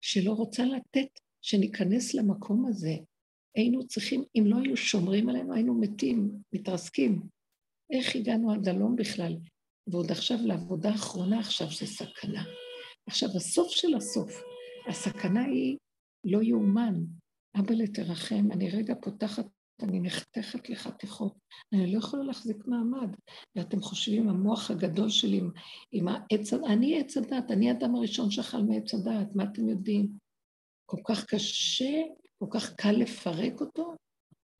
[0.00, 1.08] שלא רוצה לתת
[1.42, 2.94] שניכנס למקום הזה.
[3.56, 7.22] היינו צריכים, אם לא היו שומרים עלינו, היינו מתים, מתרסקים.
[7.92, 9.36] איך הגענו עד הלום בכלל?
[9.86, 12.44] ועוד עכשיו לעבודה האחרונה עכשיו זה סכנה.
[13.06, 14.42] עכשיו, הסוף של הסוף,
[14.88, 15.76] הסכנה היא
[16.24, 16.94] לא יאומן.
[17.58, 19.46] אבא לתרחם, אני רגע פותחת
[19.82, 21.34] אני נחתכת לחתיכות,
[21.72, 23.16] אני לא יכולה להחזיק מעמד.
[23.56, 25.50] ואתם חושבים, המוח הגדול שלי עם,
[25.92, 30.08] עם העץ, אני עץ הדת, אני האדם הראשון שאכל מעץ הדת, מה אתם יודעים?
[30.86, 32.02] כל כך קשה,
[32.38, 33.94] כל כך קל לפרק אותו?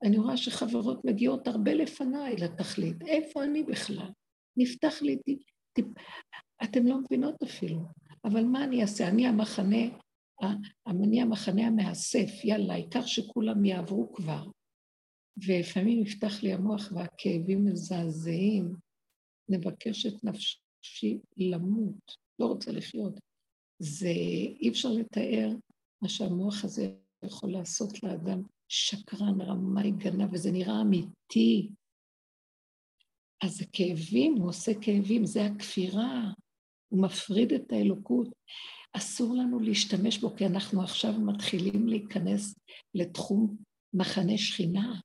[0.05, 2.97] אני רואה שחברות מגיעות הרבה לפניי לתכלית.
[3.07, 4.11] איפה אני בכלל?
[4.57, 5.87] נפתח לי טיפ, טיפ.
[6.65, 7.81] אתם לא מבינות אפילו.
[8.25, 9.09] אבל מה אני אעשה?
[9.09, 9.87] אני המחנה,
[10.87, 14.47] אני המחנה המאסף, יאללה, העיקר שכולם יעברו כבר.
[15.47, 18.75] ולפעמים נפתח לי המוח והכאבים מזעזעים,
[19.49, 23.15] נבקש את נפשי למות, לא רוצה לחיות.
[23.79, 24.09] זה,
[24.61, 25.51] אי אפשר לתאר
[26.03, 31.71] מה שהמוח הזה יכול לעשות לאדם שקרן, רמאי, גנב, וזה נראה אמיתי.
[33.45, 36.31] אז זה כאבים, הוא עושה כאבים, זה הכפירה,
[36.89, 38.29] הוא מפריד את האלוקות.
[38.93, 42.55] אסור לנו להשתמש בו, כי אנחנו עכשיו מתחילים להיכנס
[42.95, 43.57] לתחום
[43.95, 45.01] מחנה שכינה.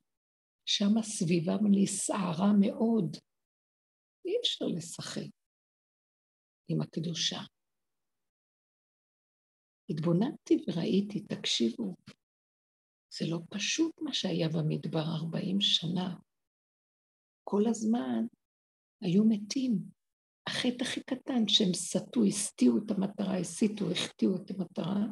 [0.65, 3.17] שם הסביבה נסערה מאוד.
[4.25, 5.31] אי אפשר לשחק
[6.67, 7.39] עם הקדושה.
[9.89, 11.95] התבוננתי וראיתי, תקשיבו,
[13.13, 16.15] זה לא פשוט מה שהיה במדבר ארבעים שנה.
[17.43, 18.25] כל הזמן
[19.01, 19.71] היו מתים.
[20.47, 25.05] החטא הכי קטן שהם סטו, הסתירו את המטרה, הסיתו, החטיאו את המטרה,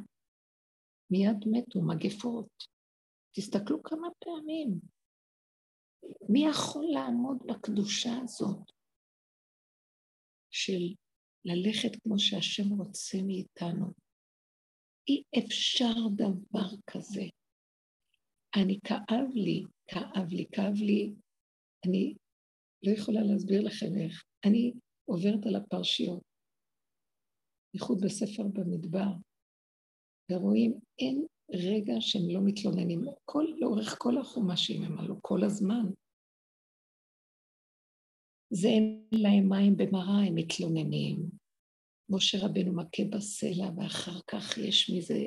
[1.11, 2.49] מיד מתו, מגפות.
[3.35, 4.79] תסתכלו כמה פעמים.
[6.29, 8.71] מי יכול לעמוד בקדושה הזאת
[10.51, 10.93] של
[11.45, 13.85] ללכת כמו שהשם רוצה מאיתנו?
[15.07, 17.23] אי אפשר דבר כזה.
[18.55, 21.13] אני כאב לי, כאב לי, כאב לי,
[21.85, 22.13] אני
[22.83, 24.23] לא יכולה להסביר לכם איך.
[24.45, 24.73] אני
[25.05, 26.23] עוברת על הפרשיות,
[27.73, 29.11] בייחוד בספר במדבר,
[30.31, 33.05] ורואים אין רגע שהם לא מתלוננים.
[33.25, 35.85] כל, לאורך כל החומשים הם עלו כל הזמן.
[38.49, 41.29] זה אין להם מים במראה, הם מתלוננים.
[42.09, 45.19] משה רבנו מכה בסלע, ואחר כך יש מזה,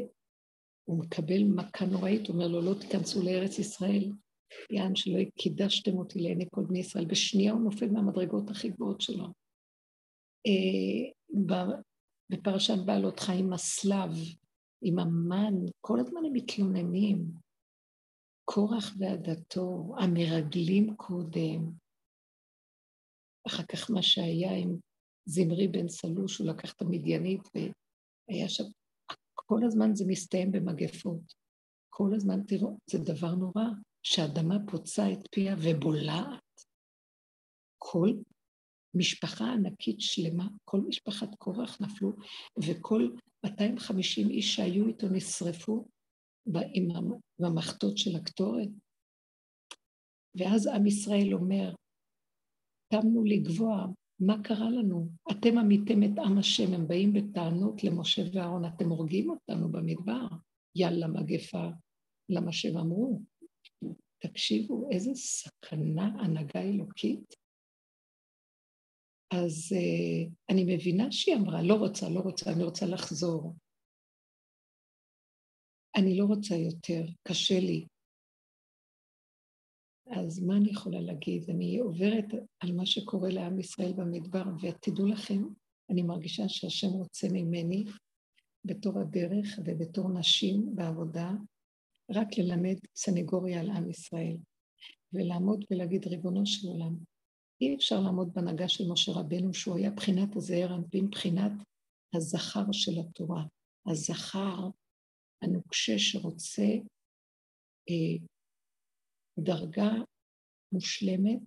[0.85, 4.13] הוא מקבל מכה נוראית, הוא אומר לו, לא תיכנסו לארץ ישראל,
[4.71, 7.05] יען שלא קידשתם אותי לעיני כל בני ישראל.
[7.05, 9.27] בשנייה הוא נופל מהמדרגות הכי גבוהות שלו.
[10.47, 11.11] אה,
[12.31, 14.11] בפרשת בעלות חיים הסלב,
[14.83, 17.47] עם המן, כל הזמן הם מתלוננים.
[18.45, 21.73] קורח ועדתו, המרגלים קודם,
[23.47, 24.77] אחר כך מה שהיה עם
[25.25, 28.65] זמרי בן סלוש, הוא לקח את המדיינית והיה שם,
[29.35, 31.35] כל הזמן זה מסתיים במגפות.
[31.91, 33.65] כל הזמן, תראו, זה דבר נורא,
[34.03, 36.43] שהאדמה פוצה את פיה ובולעת.
[37.79, 38.09] כל
[38.97, 42.13] משפחה ענקית שלמה, כל משפחת קורח נפלו,
[42.63, 43.09] וכל
[43.47, 45.87] 250 איש שהיו איתו נשרפו
[46.75, 46.89] עם
[47.41, 48.69] המחטות של הקטורת.
[50.35, 51.75] ואז עם ישראל אומר,
[52.93, 53.87] קמנו לגבוה,
[54.21, 55.09] מה קרה לנו?
[55.31, 60.27] אתם עמיתם את עם השם, הם באים בטענות למשה ואהרון, אתם הורגים אותנו במדבר,
[60.77, 61.69] יאללה מגפה,
[62.29, 63.23] למה שהם אמרו.
[64.19, 67.46] תקשיבו, איזה סכנה הנהגה אלוקית.
[69.31, 73.55] אז uh, אני מבינה שהיא אמרה, לא רוצה, לא רוצה, אני רוצה לחזור.
[75.97, 77.87] אני לא רוצה יותר, קשה לי.
[80.07, 81.51] אז מה אני יכולה להגיד?
[81.51, 82.25] אני עוברת
[82.61, 85.43] על מה שקורה לעם ישראל במדבר, ותדעו לכם
[85.91, 87.85] אני מרגישה שהשם רוצה ממני,
[88.65, 91.31] בתור הדרך ובתור נשים בעבודה,
[92.11, 94.37] רק ללמד סנגוריה על עם ישראל,
[95.13, 96.97] ולעמוד ולהגיד, ריבונו של עולם,
[97.61, 101.53] אי אפשר לעמוד בהנהגה של משה רבנו, שהוא היה בחינת הזעיר אנפין, בחינת
[102.15, 103.45] הזכר של התורה.
[103.87, 104.71] הזכר
[105.43, 106.73] הנוקשה שרוצה
[107.91, 108.17] אה,
[109.39, 109.91] דרגה
[110.73, 111.39] מושלמת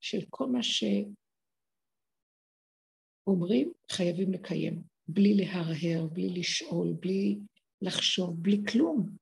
[0.00, 0.60] של כל מה
[3.26, 7.38] שאומרים, חייבים לקיים, בלי להרהר, בלי לשאול, בלי
[7.82, 9.16] לחשוב, בלי כלום.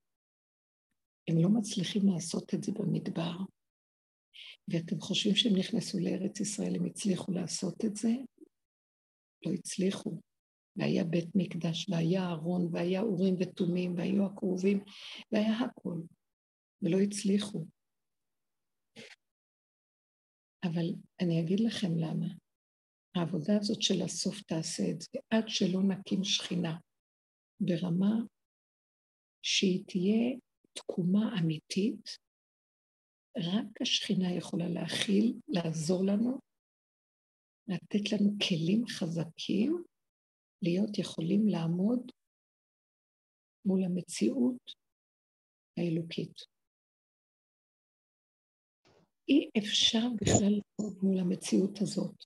[1.29, 3.37] הם לא מצליחים לעשות את זה במדבר.
[4.69, 8.11] ואתם חושבים שהם נכנסו לארץ ישראל, הם הצליחו לעשות את זה?
[9.47, 10.21] לא הצליחו.
[10.77, 14.85] והיה בית מקדש, והיה ארון, והיה אורים ותומים, והיו הכרובים,
[15.33, 16.03] והיה הכול.
[16.83, 17.67] ולא הצליחו.
[20.65, 20.87] אבל
[21.21, 22.27] אני אגיד לכם למה.
[23.17, 26.79] העבודה הזאת של הסוף תעשה את זה, עד שלא נקים שכינה
[27.61, 28.15] ברמה
[29.43, 30.37] שהיא תהיה
[30.73, 32.19] תקומה אמיתית,
[33.39, 36.39] רק השכינה יכולה להכיל, לעזור לנו,
[37.69, 39.83] לתת לנו כלים חזקים,
[40.63, 42.13] להיות יכולים לעמוד
[43.65, 44.73] מול המציאות
[45.77, 46.41] האלוקית.
[49.29, 52.25] אי אפשר בכלל לעמוד מול המציאות הזאת.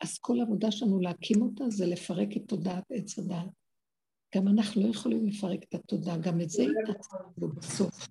[0.00, 3.48] אז כל העבודה שלנו להקים אותה זה לפרק את תודעת עץ הדעת.
[4.36, 7.16] גם אנחנו לא יכולים לפרק את התודעה, גם את זה היא תעשה
[7.56, 8.08] בסוף.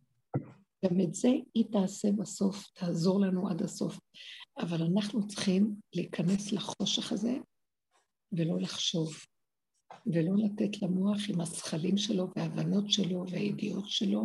[0.86, 4.00] גם את זה היא תעשה בסוף, תעזור לנו עד הסוף.
[4.58, 7.34] אבל אנחנו צריכים להיכנס לחושך הזה
[8.32, 9.14] ולא לחשוב,
[10.06, 14.24] ולא לתת למוח עם הזכלים שלו וההבנות שלו והידיעות שלו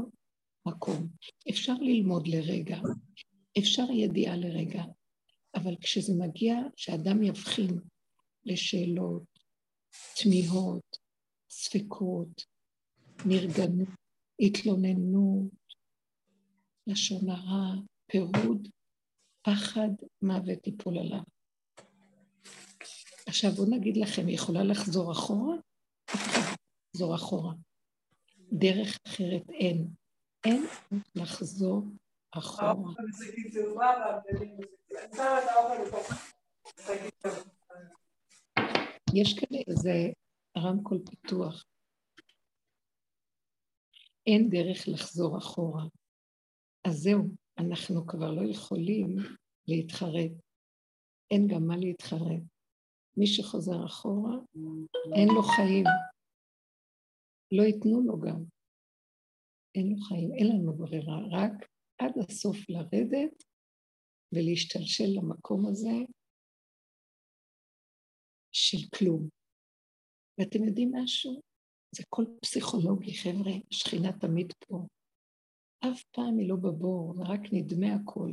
[0.67, 1.09] מקום.
[1.51, 2.79] אפשר ללמוד לרגע,
[3.59, 4.85] אפשר ידיעה לרגע,
[5.55, 7.79] אבל כשזה מגיע, שאדם יבחין
[8.45, 9.23] לשאלות,
[10.23, 10.97] תמיהות,
[11.51, 12.45] ספקות,
[13.27, 13.89] נרגנות,
[14.41, 15.66] התלוננות,
[16.87, 17.75] לשון הרע,
[18.07, 18.69] פירוד,
[19.43, 19.89] פחד,
[20.23, 21.23] מוות ייפול עליו.
[23.29, 25.57] עכשיו בואו נגיד לכם, היא יכולה לחזור אחורה?
[26.95, 27.55] לחזור אחורה.
[28.53, 29.89] דרך אחרת אין.
[30.45, 30.67] אין
[31.15, 31.83] לחזור
[32.31, 32.93] אחורה.
[39.15, 39.93] יש כאן איזה
[40.59, 41.65] רמקול פתוח.
[44.27, 45.85] אין דרך לחזור אחורה.
[46.87, 47.23] אז זהו,
[47.59, 49.17] אנחנו כבר לא יכולים
[49.69, 50.33] להתחרט.
[51.31, 52.43] אין גם מה להתחרט.
[53.17, 54.37] מי שחוזר אחורה,
[55.17, 55.85] אין לו חיים.
[57.53, 58.45] לא ייתנו לו גם.
[59.75, 61.53] אין לו חיים, אין לנו ברירה, רק
[61.99, 63.43] עד הסוף לרדת
[64.33, 65.97] ולהשתלשל למקום הזה
[68.53, 69.29] של כלום.
[70.39, 71.41] ואתם יודעים משהו?
[71.97, 74.87] זה כל פסיכולוגי, חבר'ה, השכינה תמיד פה.
[75.93, 78.33] אף פעם היא לא בבור, רק נדמה הכל.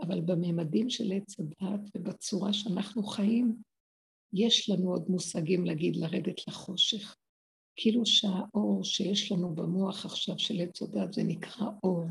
[0.00, 3.56] אבל בממדים של עץ הדעת ובצורה שאנחנו חיים,
[4.32, 7.16] יש לנו עוד מושגים להגיד לרדת לחושך.
[7.76, 12.04] כאילו שהאור שיש לנו במוח עכשיו של עץ הדת זה נקרא אור.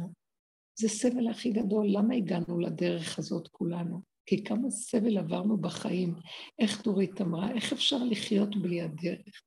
[0.79, 1.87] זה סבל הכי גדול.
[1.89, 4.01] למה הגענו לדרך הזאת כולנו?
[4.25, 6.15] כי כמה סבל עברנו בחיים.
[6.59, 7.51] איך דורית אמרה?
[7.51, 9.41] איך אפשר לחיות בלי הדרך?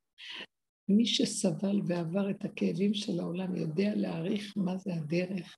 [0.89, 5.57] מי שסבל ועבר את הכאבים של העולם יודע להעריך מה זה הדרך.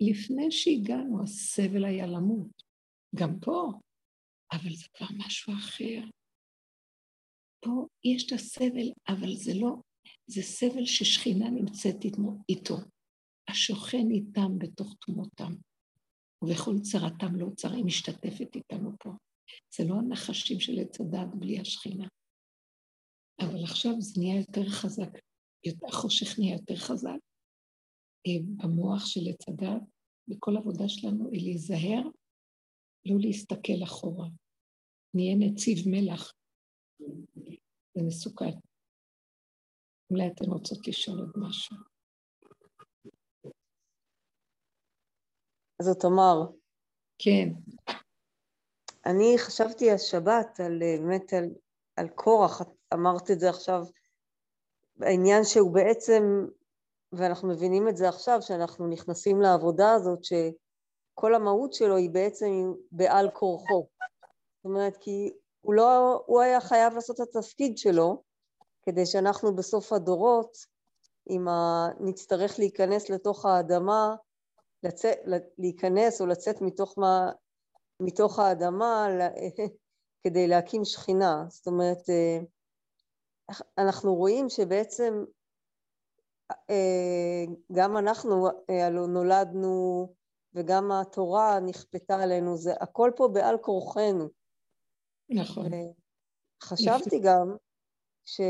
[0.00, 2.62] לפני שהגענו, הסבל היה למות.
[3.14, 3.72] גם פה,
[4.52, 6.00] אבל זה כבר משהו אחר.
[7.60, 9.76] פה יש את הסבל, אבל זה לא,
[10.26, 11.96] זה סבל ששכינה נמצאת
[12.48, 12.76] איתו.
[13.48, 15.52] השוכן איתם בתוך תמותם,
[16.42, 19.10] ובכל צרתם לא צר, היא משתתפת איתנו פה.
[19.76, 22.08] זה לא הנחשים של עץ הדת בלי השכינה.
[23.40, 25.12] אבל עכשיו זה נהיה יותר חזק,
[25.88, 27.20] החושך נהיה יותר חזק
[28.26, 29.82] אה, במוח של עץ הדת,
[30.30, 32.02] וכל עבודה שלנו היא להיזהר,
[33.06, 34.28] לא להסתכל אחורה.
[35.14, 36.32] נהיה נציב מלח.
[37.94, 38.58] זה מסוכן.
[40.10, 41.76] אולי אתן רוצות לשאול עוד משהו.
[45.80, 46.52] אז תאמר.
[47.18, 47.48] כן.
[49.06, 51.44] אני חשבתי השבת על, באמת על,
[51.96, 53.84] על קורח, את אמרת את זה עכשיו,
[55.00, 56.46] העניין שהוא בעצם,
[57.12, 63.30] ואנחנו מבינים את זה עכשיו, שאנחנו נכנסים לעבודה הזאת, שכל המהות שלו היא בעצם בעל
[63.30, 63.86] כורחו.
[64.56, 68.22] זאת אומרת, כי הוא, לא, הוא היה חייב לעשות את התפקיד שלו,
[68.82, 70.56] כדי שאנחנו בסוף הדורות,
[71.30, 71.46] אם.
[72.00, 74.14] נצטרך להיכנס לתוך האדמה,
[74.82, 75.18] לצאת,
[75.58, 77.30] להיכנס או לצאת מתוך, מה,
[78.00, 79.08] מתוך האדמה
[80.24, 81.44] כדי להקים שכינה.
[81.48, 82.38] זאת אומרת, אה,
[83.78, 85.24] אנחנו רואים שבעצם
[86.70, 90.08] אה, גם אנחנו אה, נולדנו
[90.54, 94.28] וגם התורה נכפתה עלינו, זה הכל פה בעל כורחנו.
[95.30, 95.66] נכון.
[96.62, 97.56] חשבתי גם
[98.24, 98.46] שכאילו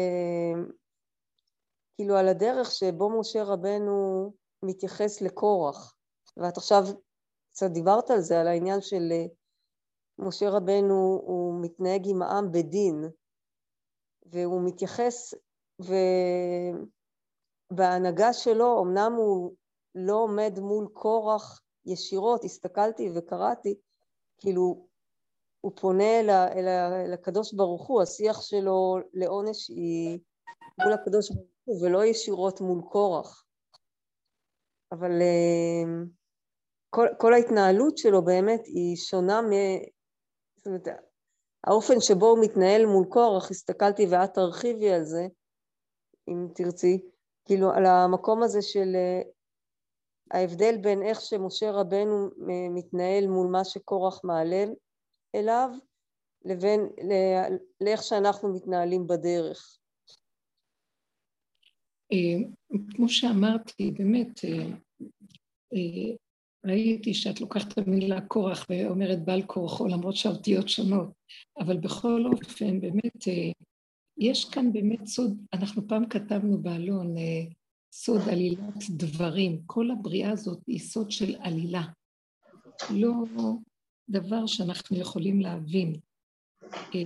[2.16, 4.32] על הדרך שבו משה רבנו
[4.62, 5.96] מתייחס לקורח,
[6.36, 6.82] ואת עכשיו
[7.50, 9.12] קצת דיברת על זה, על העניין של
[10.18, 13.04] משה רבנו, הוא מתנהג עם העם בדין,
[14.30, 15.34] והוא מתייחס,
[17.70, 19.54] ובהנהגה שלו, אמנם הוא
[19.94, 23.74] לא עומד מול קורח ישירות, הסתכלתי וקראתי,
[24.38, 24.86] כאילו
[25.60, 26.68] הוא פונה אל, אל,
[27.06, 30.18] אל הקדוש ברוך הוא, השיח שלו לעונש היא
[30.84, 33.44] מול הקדוש ברוך הוא ולא ישירות מול קורח.
[34.92, 35.84] אבל אה,
[36.90, 39.50] כל, כל ההתנהלות שלו באמת היא שונה מ...
[40.56, 40.88] זאת אומרת,
[41.66, 45.26] האופן שבו הוא מתנהל מול קורח, הסתכלתי ואת תרחיבי על זה,
[46.28, 47.00] אם תרצי,
[47.44, 49.22] כאילו על המקום הזה של אה,
[50.30, 54.64] ההבדל בין איך שמשה רבנו אה, מתנהל מול מה שקורח מעלה
[55.34, 55.70] אליו,
[56.44, 56.88] לבין
[57.80, 59.78] לאיך שאנחנו מתנהלים בדרך.
[62.12, 62.48] אה,
[62.96, 64.40] כמו שאמרתי, באמת,
[66.66, 71.08] ראיתי שאת לוקחת את המילה כורח ואומרת בעל כורחו, למרות שהאותיות שונות,
[71.58, 73.50] אבל בכל אופן, באמת, אה,
[74.18, 77.42] יש כאן באמת סוד, אנחנו פעם כתבנו באלון, אה,
[77.92, 79.62] סוד עלילת דברים.
[79.66, 81.82] כל הבריאה הזאת היא סוד של עלילה.
[82.90, 83.12] לא
[84.08, 85.92] דבר שאנחנו יכולים להבין.
[86.64, 87.00] אה,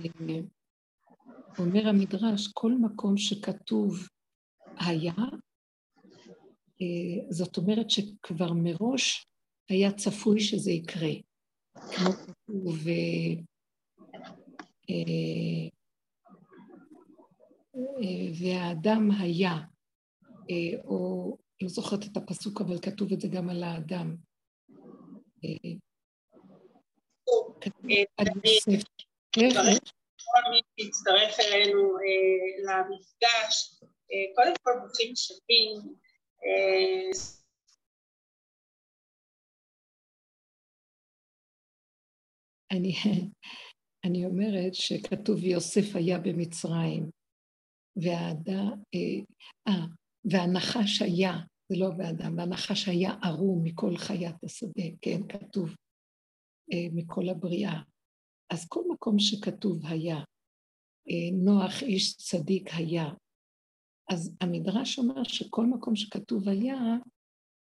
[1.59, 4.07] אומר המדרש, כל מקום שכתוב
[4.77, 5.13] היה,
[7.29, 9.30] זאת אומרת שכבר מראש
[9.71, 11.09] היה צפוי שזה יקרה.
[11.73, 13.33] כמו כתוב, אה,
[17.75, 19.57] אה, והאדם היה,
[20.49, 24.15] אה, או לא זוכרת את הפסוק, אבל כתוב את זה גם על האדם.
[30.23, 31.97] כל מי שהצטרף אלינו
[32.65, 33.79] למפגש,
[34.35, 35.95] קודם כל ברוכים שווים.
[42.71, 42.93] אני,
[44.05, 47.09] אני אומרת שכתוב יוסף היה במצרים,
[47.95, 49.23] והאדם, אה,
[49.67, 49.85] אה,
[50.31, 51.33] והנחש היה,
[51.69, 55.69] זה לא באדם, והנחש היה ערום מכל חיית השדה, כן, כתוב,
[56.73, 57.81] אה, מכל הבריאה.
[58.53, 60.17] אז כל מקום שכתוב היה,
[61.09, 63.05] אה, נוח איש צדיק היה,
[64.11, 66.77] אז המדרש אומר שכל מקום שכתוב היה,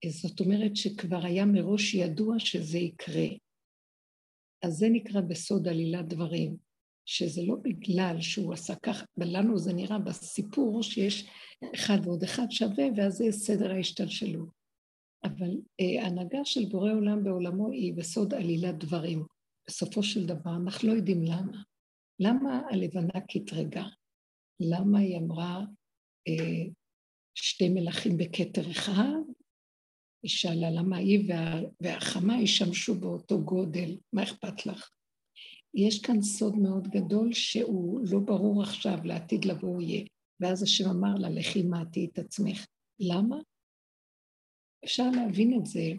[0.09, 3.27] זאת אומרת שכבר היה מראש ידוע שזה יקרה.
[4.63, 6.57] אז זה נקרא בסוד עלילת דברים,
[7.05, 11.27] שזה לא בגלל שהוא עשה כך, ולנו זה נראה בסיפור שיש
[11.75, 14.49] אחד ועוד אחד שווה, ואז זה סדר ההשתלשלות.
[15.23, 19.25] אבל אה, הנהגה של בורא עולם בעולמו היא בסוד עלילת דברים.
[19.67, 21.61] בסופו של דבר, אנחנו לא יודעים למה.
[22.19, 23.85] למה הלבנה קטרגה?
[24.59, 25.61] למה היא אמרה
[26.27, 26.63] אה,
[27.35, 29.21] שתי מלכים בכתר אחד,
[30.23, 34.89] היא שאלה למה היא וה, והחמה ישמשו באותו גודל, מה אכפת לך?
[35.73, 40.05] יש כאן סוד מאוד גדול שהוא לא ברור עכשיו, לעתיד לבוא יהיה.
[40.39, 42.65] ואז השם אמר לה, לכי מעטי את עצמך.
[42.99, 43.37] למה?
[44.85, 45.91] אפשר להבין את זה,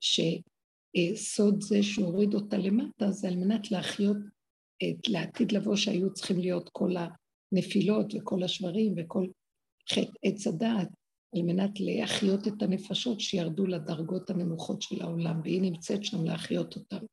[0.00, 4.16] שסוד זה שהוריד אותה למטה, זה על מנת להחיות
[4.82, 9.26] את לעתיד לבוא שהיו צריכים להיות כל הנפילות וכל השברים וכל
[9.90, 10.88] חטא עץ הדעת,
[11.34, 17.04] על מנת להחיות את הנפשות שירדו לדרגות הנמוכות של העולם, והיא נמצאת שם להחיות אותן.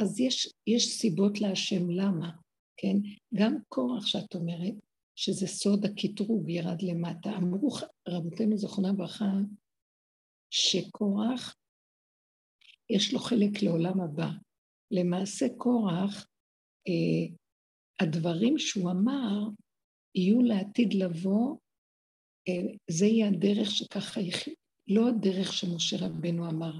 [0.00, 2.30] אז יש, יש סיבות להשם למה,
[2.76, 2.96] כן?
[3.34, 4.74] גם קורח שאת אומרת,
[5.16, 7.36] שזה סוד הקטרוג ירד למטה.
[7.36, 7.70] אמרו
[8.08, 9.32] רבותינו זכרונה ברכה,
[10.50, 11.54] שקורח,
[12.90, 14.28] יש לו חלק לעולם הבא.
[14.90, 16.26] למעשה קורח,
[16.88, 17.34] אה,
[18.00, 19.48] הדברים שהוא אמר
[20.14, 21.56] יהיו לעתיד לבוא
[22.90, 24.20] זה יהיה הדרך שככה
[24.88, 26.72] לא הדרך שמשה רבנו אמר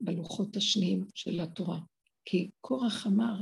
[0.00, 1.78] בלוחות השניים של התורה.
[2.24, 3.40] כי קורח אמר,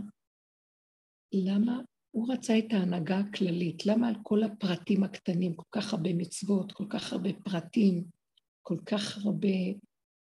[1.32, 3.86] למה הוא רצה את ההנהגה הכללית?
[3.86, 8.04] למה על כל הפרטים הקטנים, כל כך הרבה מצוות, כל כך הרבה פרטים,
[8.62, 9.48] כל כך הרבה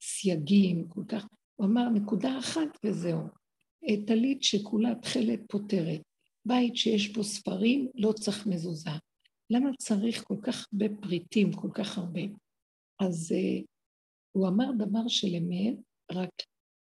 [0.02, 1.28] סייגים, כל כך...
[1.56, 3.20] הוא אמר, נקודה אחת וזהו.
[4.08, 6.02] טלית שכולה תכלת פותרת.
[6.46, 8.90] בית שיש בו ספרים, לא צריך מזוזה.
[9.50, 12.22] למה צריך כל כך הרבה פריטים, כל כך הרבה?
[13.02, 13.66] אז uh,
[14.32, 15.76] הוא אמר דבר של אמת,
[16.12, 16.30] רק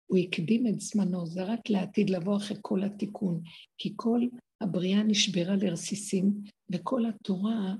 [0.07, 3.41] הוא הקדים את זמנו, זה רק לעתיד לבוא אחרי כל התיקון,
[3.77, 4.21] כי כל
[4.61, 6.33] הבריאה נשברה לרסיסים,
[6.71, 7.75] וכל התורה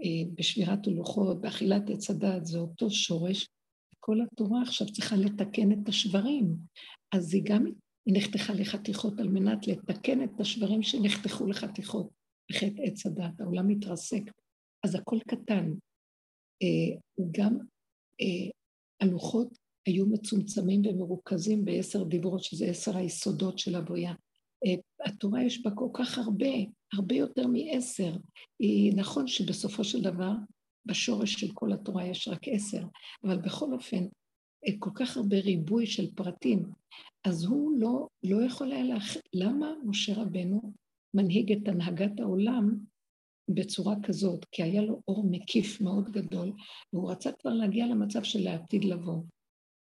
[0.00, 3.48] אה, בשבירת הלוחות, באכילת עץ הדעת, זה אותו שורש.
[4.00, 6.56] כל התורה עכשיו צריכה לתקן את השברים.
[7.12, 7.64] אז היא גם,
[8.06, 12.08] היא נחתכה לחתיכות על מנת לתקן את השברים שנחתכו לחתיכות
[12.50, 13.40] בחטא עץ הדעת.
[13.40, 14.22] העולם מתרסק.
[14.84, 15.70] אז הכל קטן.
[16.62, 16.96] אה,
[17.30, 17.58] גם
[18.20, 18.50] אה,
[19.00, 24.14] הלוחות היו מצומצמים ומרוכזים בעשר דיברות, שזה עשר היסודות של הבריאה.
[24.66, 26.54] אה, התורה יש בה כל כך הרבה,
[26.92, 28.16] הרבה יותר מעשר.
[28.96, 30.32] נכון שבסופו של דבר,
[30.86, 32.82] בשורש של כל התורה יש רק עשר,
[33.24, 34.04] אבל בכל אופן,
[34.78, 36.62] כל כך הרבה ריבוי של פרטים.
[37.24, 39.16] אז הוא לא, לא יכול היה להכ...
[39.32, 40.72] למה משה רבנו
[41.14, 42.76] מנהיג את הנהגת העולם
[43.48, 44.44] בצורה כזאת?
[44.52, 46.52] כי היה לו אור מקיף מאוד גדול,
[46.92, 49.22] והוא רצה כבר להגיע למצב של העתיד לבוא.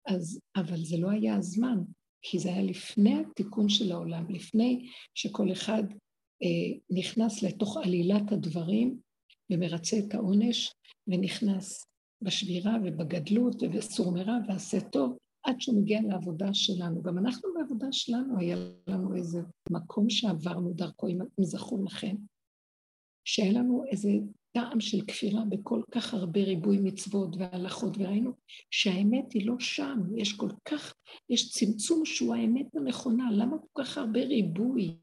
[0.07, 1.77] אז, אבל זה לא היה הזמן,
[2.21, 5.83] כי זה היה לפני התיקון של העולם, לפני שכל אחד
[6.43, 8.99] אה, נכנס לתוך עלילת הדברים
[9.51, 10.71] ומרצה את העונש,
[11.07, 11.85] ונכנס
[12.21, 15.17] בשבירה ובגדלות ובסור מרע ועשה טוב,
[15.47, 17.01] עד שהוא מגיע לעבודה שלנו.
[17.01, 19.41] גם אנחנו בעבודה שלנו, היה לנו איזה
[19.71, 22.15] מקום שעברנו דרכו, אם זכור לכם,
[23.25, 24.09] שהיה לנו איזה
[24.51, 28.31] טעם של כפירה בכל כך הרבה ריבוי מצוות והלכות, וראינו
[28.71, 30.93] שהאמת היא לא שם, יש כל כך,
[31.29, 34.97] יש צמצום שהוא האמת הנכונה, למה כל כך הרבה ריבוי?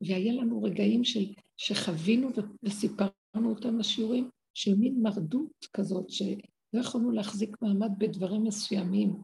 [0.00, 1.24] והיה לנו רגעים של,
[1.56, 2.28] שחווינו
[2.62, 9.16] וסיפרנו אותם בשיעורים, של מין מרדות כזאת, שלא יכולנו להחזיק מעמד בדברים מסוימים,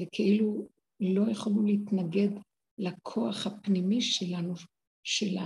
[0.00, 0.68] וכאילו
[1.00, 2.28] לא יכולנו להתנגד
[2.78, 4.54] לכוח הפנימי שלנו,
[5.04, 5.36] של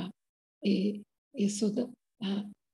[1.34, 1.78] היסוד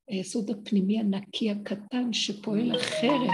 [0.09, 3.31] היסוד הפנימי הנקי הקטן שפועל אחרת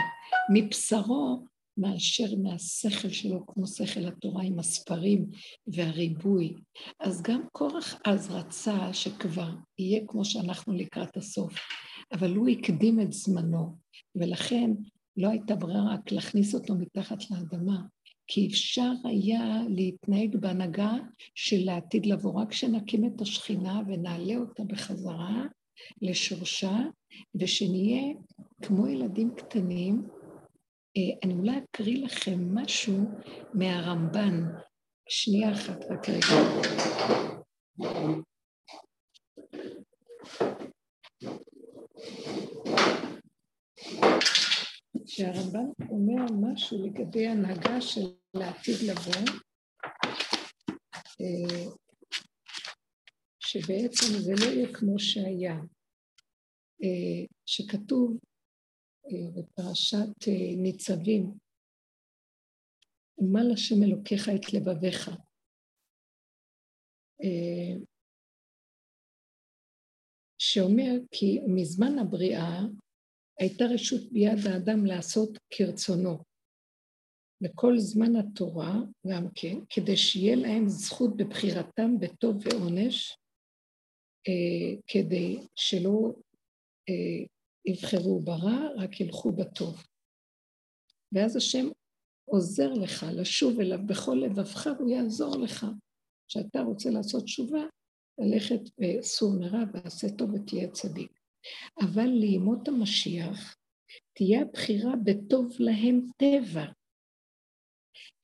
[0.55, 1.45] מבשרו
[1.76, 5.26] מאשר מהשכל שלו, כמו שכל התורה עם הספרים
[5.66, 6.55] והריבוי.
[7.01, 11.55] אז גם קורח אז רצה שכבר יהיה כמו שאנחנו לקראת הסוף,
[12.12, 13.76] אבל הוא הקדים את זמנו,
[14.14, 14.70] ולכן
[15.16, 17.82] לא הייתה ברירה רק להכניס אותו מתחת לאדמה,
[18.26, 20.92] כי אפשר היה להתנהג בהנהגה
[21.34, 25.42] של לעתיד לבוא, רק כשנקים את השכינה ונעלה אותה בחזרה,
[26.02, 26.78] לשורשה,
[27.34, 28.14] ושנהיה
[28.62, 30.08] כמו ילדים קטנים.
[30.96, 33.04] אה, אני אולי אקריא לכם משהו
[33.54, 34.42] מהרמב"ן.
[35.08, 36.26] שנייה אחת, רק רגע.
[45.16, 48.00] שהרמב"ן אומר משהו לגבי הנהגה של
[48.34, 49.40] העתיד לבוא,
[51.20, 51.72] אה,
[53.40, 55.54] שבעצם זה לא יהיה כמו שהיה,
[56.82, 58.18] אה, שכתוב
[59.06, 60.28] אה, בפרשת
[60.62, 61.24] ניצבים,
[63.18, 65.10] ומל השם אלוקיך את לבביך.
[70.38, 72.60] שאומר כי מזמן הבריאה
[73.39, 76.18] הייתה רשות ביד האדם לעשות כרצונו.
[77.43, 78.74] וכל זמן התורה
[79.07, 83.16] גם כן, כדי שיהיה להם זכות בבחירתם בטוב ועונש,
[84.28, 86.12] אה, כדי שלא
[86.89, 87.26] אה,
[87.66, 89.82] יבחרו ברע, רק ילכו בטוב.
[91.12, 91.66] ואז השם
[92.24, 95.66] עוזר לך לשוב אליו בכל לבבך, הוא יעזור לך.
[96.28, 97.62] כשאתה רוצה לעשות תשובה,
[98.18, 101.23] ללכת בסור מרע ועשה טוב ותהיה צדיק.
[101.80, 103.57] אבל לימות המשיח
[104.12, 106.64] תהיה הבחירה בטוב להם טבע.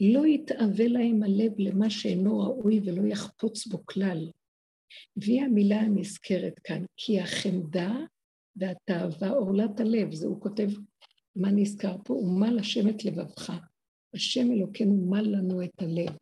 [0.01, 4.31] לא יתאווה להם הלב למה שאינו ראוי ולא יחפוץ בו כלל.
[5.16, 7.95] והיא המילה הנזכרת כאן, כי החמדה
[8.57, 10.68] והתאווה עורלת הלב, זה הוא כותב
[11.37, 13.53] מה נזכר פה, ומל השם את לבבך.
[14.14, 16.16] השם אלוקינו מל לנו את הלב.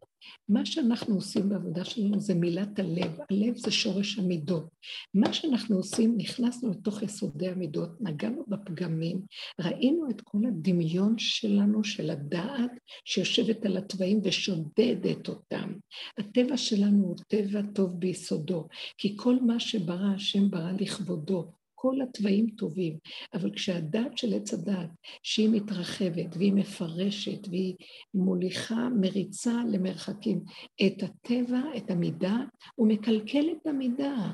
[0.48, 3.18] מה שאנחנו עושים בעבודה שלנו זה מילת הלב.
[3.30, 4.68] הלב זה שורש המידות.
[5.14, 9.20] מה שאנחנו עושים, נכנסנו לתוך יסודי המידות, נגענו בפגמים,
[9.60, 12.70] ראינו את כל הדמיון שלנו, של הדעת,
[13.04, 15.72] שיושבת על התוואים ושודדת אותם.
[16.18, 21.57] הטבע שלנו הוא טבע טוב ביסודו, כי כל מה שברא השם ברא לכבודו.
[21.80, 22.98] כל התוואים טובים,
[23.34, 24.90] אבל כשהדעת של עץ הדעת,
[25.22, 27.74] שהיא מתרחבת והיא מפרשת והיא
[28.14, 30.44] מוליכה, מריצה למרחקים
[30.86, 32.36] את הטבע, את המידה,
[32.74, 34.32] הוא מקלקל את המידה,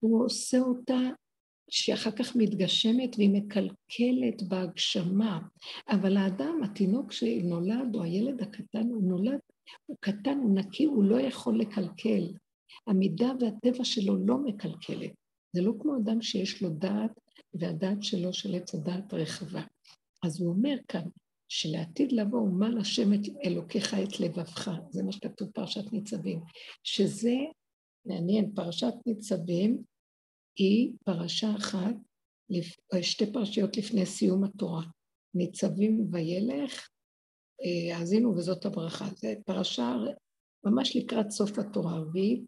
[0.00, 1.00] הוא עושה אותה
[1.70, 5.40] שאחר כך מתגשמת והיא מקלקלת בהגשמה.
[5.88, 9.38] אבל האדם, התינוק שנולד, או הילד הקטן, הוא נולד,
[9.86, 12.24] הוא קטן, הוא נקי, הוא לא יכול לקלקל.
[12.86, 15.25] המידה והטבע שלו לא מקלקלת.
[15.52, 17.20] זה לא כמו אדם שיש לו דעת,
[17.54, 19.62] והדעת שלו של עץ הדעת רחבה.
[20.24, 21.04] אז הוא אומר כאן,
[21.48, 26.40] שלעתיד לבוא ומה לשם את אלוקיך את לבבך, זה מה שכתוב פרשת ניצבים,
[26.84, 27.34] שזה
[28.06, 29.82] מעניין, פרשת ניצבים
[30.58, 31.94] היא פרשה אחת,
[33.02, 34.82] שתי פרשיות לפני סיום התורה.
[35.34, 36.88] ניצבים וילך,
[37.92, 39.08] האזינו וזאת הברכה.
[39.16, 39.96] זו פרשה
[40.64, 42.42] ממש לקראת סוף התורה, והיא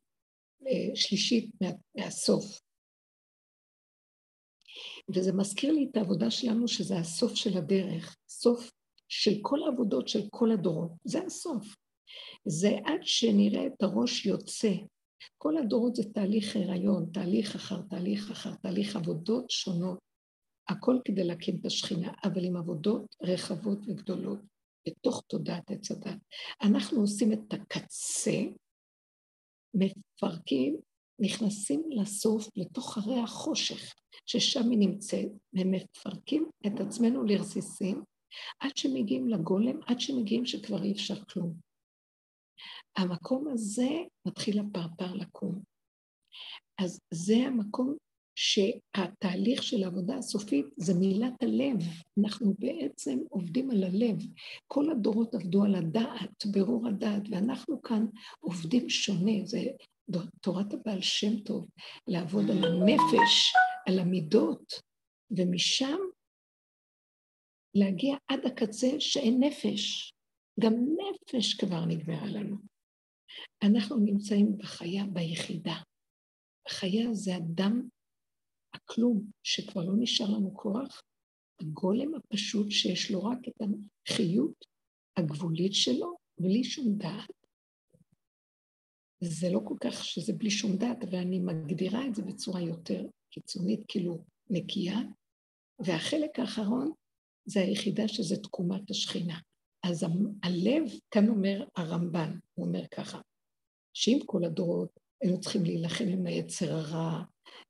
[0.94, 2.60] שלישית מה, מהסוף.
[5.14, 8.70] וזה מזכיר לי את העבודה שלנו, שזה הסוף של הדרך, סוף
[9.08, 11.76] של כל העבודות של כל הדורות, זה הסוף.
[12.44, 14.72] זה עד שנראה את הראש יוצא.
[15.38, 19.98] כל הדורות זה תהליך הריון, תהליך אחר תהליך אחר תהליך עבודות שונות.
[20.68, 24.38] הכל כדי להקים את השכינה, אבל עם עבודות רחבות וגדולות,
[24.88, 26.18] בתוך תודעת עץ הדת.
[26.62, 28.40] אנחנו עושים את הקצה,
[29.74, 30.76] מפרקים,
[31.18, 33.94] נכנסים לסוף, לתוך הרי החושך,
[34.26, 38.02] ששם היא נמצאת, ומפרקים את עצמנו לרסיסים,
[38.60, 41.54] עד שמגיעים לגולם, עד שמגיעים שכבר אי אפשר כלום.
[42.96, 43.88] המקום הזה
[44.26, 45.62] מתחיל הפרפר לקום.
[46.78, 47.96] אז זה המקום
[48.34, 51.76] שהתהליך של העבודה הסופית זה מילת הלב.
[52.18, 54.16] אנחנו בעצם עובדים על הלב.
[54.66, 58.06] כל הדורות עבדו על הדעת, ברור הדעת, ואנחנו כאן
[58.40, 59.44] עובדים שונה.
[59.44, 59.62] זה
[60.40, 61.68] תורת הבעל שם טוב,
[62.06, 63.52] לעבוד על הנפש,
[63.88, 64.72] על המידות,
[65.30, 65.98] ומשם
[67.74, 70.12] להגיע עד הקצה שאין נפש.
[70.60, 72.56] גם נפש כבר נגמרה לנו.
[73.62, 75.76] אנחנו נמצאים בחיה, ביחידה.
[76.66, 77.88] החיה זה אדם
[78.74, 81.02] הכלום, שכבר לא נשאר לנו כוח,
[81.60, 83.62] הגולם הפשוט שיש לו רק את
[84.08, 84.64] החיות
[85.16, 87.37] הגבולית שלו, בלי שום דעת.
[89.20, 93.06] זה לא כל כך שזה בלי שום דעת, אבל אני מגדירה את זה בצורה יותר
[93.30, 94.98] קיצונית, כאילו נקייה,
[95.78, 96.92] והחלק האחרון
[97.44, 99.38] זה היחידה שזה תקומת השכינה.
[99.82, 100.06] אז
[100.42, 103.20] הלב, כאן אומר הרמב"ן, הוא אומר ככה,
[103.94, 107.22] שאם כל הדורות היינו צריכים להילחם עם היצר הרע,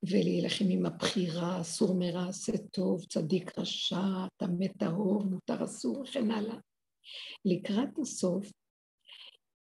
[0.02, 6.56] ולהילחם עם הבחירה, אסור מרע, עשה טוב, צדיק רשע, טמא טהור, מותר אסור, וכן הלאה.
[7.44, 8.52] לקראת הסוף,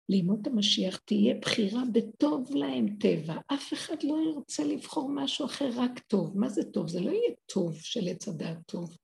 [0.08, 3.34] לימות המשיח תהיה בחירה בטוב להם טבע.
[3.46, 6.38] אף אחד לא ירצה לבחור משהו אחר, רק טוב.
[6.38, 6.88] מה זה טוב?
[6.88, 8.96] זה לא יהיה טוב של עץ הדעת טוב.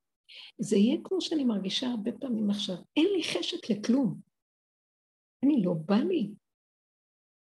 [0.58, 4.20] זה יהיה כמו שאני מרגישה הרבה פעמים עכשיו, אין לי חשק לכלום.
[5.44, 6.30] אני לא בא לי.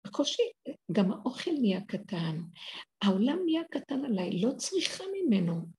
[0.08, 0.44] בקושי,
[0.92, 2.42] גם האוכל נהיה קטן,
[3.02, 5.79] העולם נהיה קטן עליי, לא צריכה ממנו.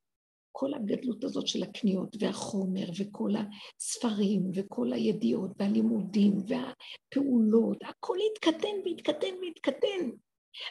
[0.53, 9.35] כל הגדלות הזאת של הקניות והחומר וכל הספרים וכל הידיעות והלימודים והפעולות, הכל התקטן והתקטן
[9.43, 10.11] והתקטן.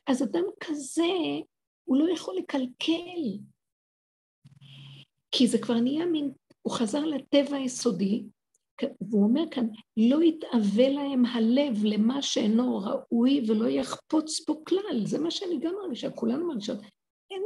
[0.08, 1.04] אז אדם כזה,
[1.84, 3.38] הוא לא יכול לקלקל,
[5.32, 8.24] כי זה כבר נהיה מין, הוא חזר לטבע היסודי,
[9.02, 9.68] והוא אומר כאן,
[9.98, 15.06] לא יתאווה להם הלב למה שאינו ראוי ולא יחפוץ בו כלל.
[15.06, 16.78] זה מה שאני גם מרגישה, כולנו מרגישות.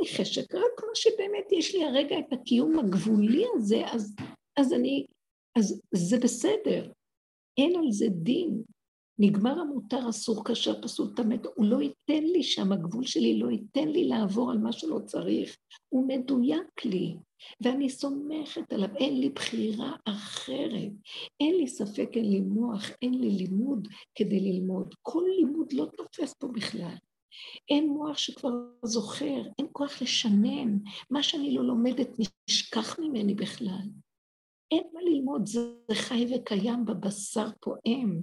[0.01, 4.15] לי חשק, רק מה שבאמת יש לי הרגע את הקיום הגבולי הזה, אז,
[4.59, 5.05] אז אני,
[5.57, 6.91] אז זה בסדר.
[7.57, 8.63] אין על זה דין.
[9.19, 13.87] נגמר המותר אסור כאשר פסול טמא, הוא לא ייתן לי שם, הגבול שלי לא ייתן
[13.87, 15.57] לי לעבור על מה שלא צריך.
[15.89, 17.15] הוא מדויק לי.
[17.61, 20.91] ואני סומכת עליו, אין לי בחירה אחרת,
[21.39, 24.93] אין לי ספק, אין לי מוח, אין לי לימוד כדי ללמוד.
[25.01, 26.95] כל לימוד לא תופס פה בכלל.
[27.69, 28.51] אין מוח שכבר
[28.83, 30.77] זוכר, אין כוח לשנן.
[31.09, 32.09] מה שאני לא לומדת
[32.49, 33.87] נשכח ממני בכלל.
[34.71, 35.61] אין מה ללמוד, זה
[35.93, 38.21] חי וקיים בבשר פועם.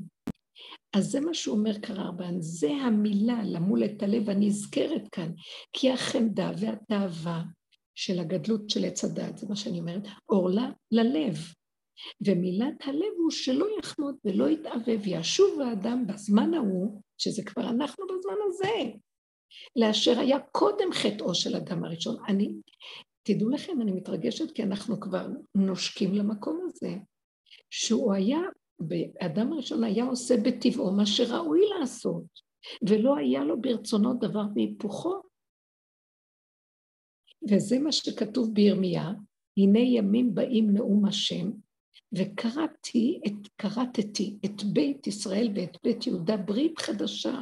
[0.93, 5.33] אז זה מה שהוא אומר קררבן, זה המילה למול את הלב הנזכרת כאן,
[5.73, 7.43] כי החמדה והתאווה
[7.95, 11.37] של הגדלות של עץ הדת, זה מה שאני אומרת, עורלה ללב.
[12.27, 18.35] ומילת הלב הוא שלא יחמוד ולא יתאווה וישוב האדם בזמן ההוא, שזה כבר אנחנו בזמן
[18.49, 18.93] הזה,
[19.77, 22.17] לאשר היה קודם חטאו של אדם הראשון.
[22.29, 22.53] אני,
[23.23, 26.91] תדעו לכם, אני מתרגשת כי אנחנו כבר נושקים למקום הזה,
[27.71, 28.39] שהוא היה,
[29.21, 32.25] האדם הראשון היה עושה בטבעו מה שראוי לעשות,
[32.89, 35.23] ולא היה לו ברצונו דבר והיפוכו.
[37.51, 39.11] וזה מה שכתוב בירמיה,
[39.57, 41.51] הנה ימים באים נאום השם,
[42.13, 47.39] וקראתי את, קראתי את בית ישראל ואת בית יהודה ברית חדשה,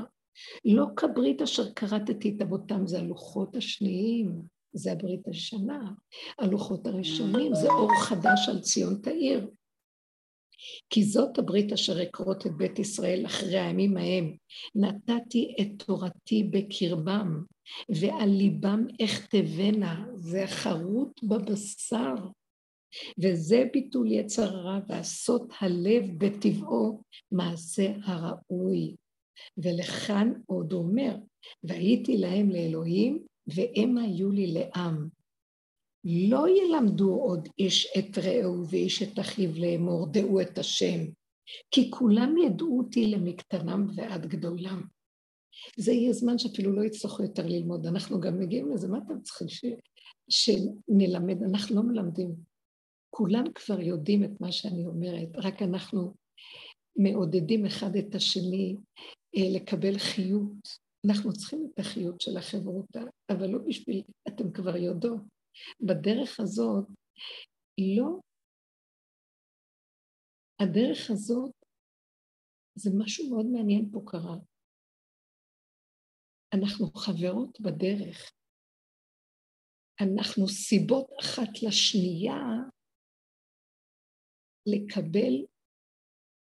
[0.64, 4.42] לא כברית אשר כרתתי את אבותם, זה הלוחות השניים,
[4.72, 5.92] זה הברית השנה,
[6.38, 9.50] הלוחות הראשונים, זה אור חדש על ציון תאיר.
[10.90, 14.36] כי זאת הברית אשר אכרות את בית ישראל אחרי הימים ההם.
[14.74, 17.42] נתתי את תורתי בקרבם,
[17.88, 22.14] ועל ליבם אכתבנה, זה חרוט בבשר.
[23.22, 28.94] וזה ביטול יצר הרע, ועשות הלב בטבעו מעשה הראוי.
[29.58, 31.16] ולכאן עוד אומר,
[31.62, 35.08] והייתי להם לאלוהים, והם היו לי לעם.
[36.04, 41.04] לא ילמדו עוד איש את רעהו ואיש את אחיו לאמור, דעו את השם,
[41.70, 44.82] כי כולם ידעו אותי למקטנם ועד גדולם.
[45.76, 47.86] זה יהיה זמן שאפילו לא יצטרכו יותר ללמוד.
[47.86, 49.64] אנחנו גם מגיעים לזה, מה אתם צריכים ש...
[50.28, 51.42] שנלמד?
[51.42, 52.34] אנחנו לא מלמדים.
[53.18, 56.14] כולם כבר יודעים את מה שאני אומרת, רק אנחנו
[56.96, 58.76] מעודדים אחד את השני
[59.36, 60.62] אה, לקבל חיות.
[61.06, 63.00] אנחנו צריכים את החיות של החברותה,
[63.30, 65.22] אבל לא בשביל, אתם כבר יודעות.
[65.80, 66.86] בדרך הזאת,
[67.96, 68.20] לא,
[70.62, 71.52] הדרך הזאת,
[72.74, 74.36] זה משהו מאוד מעניין פה קרה.
[76.54, 78.32] אנחנו חברות בדרך.
[80.00, 82.38] אנחנו סיבות אחת לשנייה
[84.74, 85.44] לקבל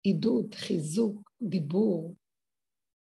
[0.03, 2.15] עידוד, חיזוק, דיבור.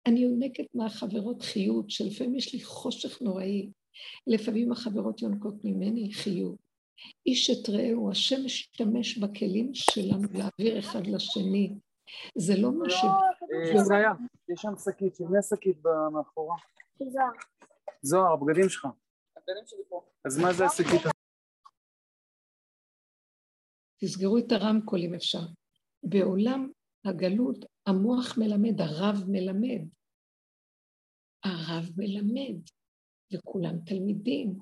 [0.07, 3.71] אני יונקת מהחברות חיות, שלפעמים יש לי חושך נוראי.
[4.27, 6.57] לפעמים החברות יונקות ממני חיות.
[7.27, 11.75] איש את רעהו, השם משתמש בכלים שלנו להעביר אחד לשני.
[12.39, 13.05] זה לא מה ש...
[13.87, 14.13] זה היה,
[14.49, 15.77] יש שם שקית, של מי השקית
[16.13, 16.57] מאחורה?
[16.99, 17.31] זוהר.
[18.03, 18.85] זוהר, הבגדים שלך.
[19.37, 20.03] הבגדים שלי פה.
[20.25, 21.18] אז מה זה השקית?
[24.01, 25.43] תסגרו את הרמקול אם אפשר.
[26.03, 26.71] בעולם
[27.05, 29.89] הגלות המוח מלמד, הרב מלמד.
[31.45, 32.61] הרב מלמד,
[33.33, 34.59] וכולם תלמידים.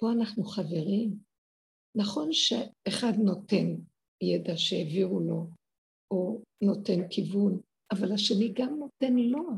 [0.00, 1.18] פה אנחנו חברים.
[1.94, 3.66] נכון שאחד נותן
[4.22, 5.46] ידע שהעבירו לו,
[6.10, 7.60] או נותן כיוון,
[7.92, 9.48] אבל השני גם נותן לו.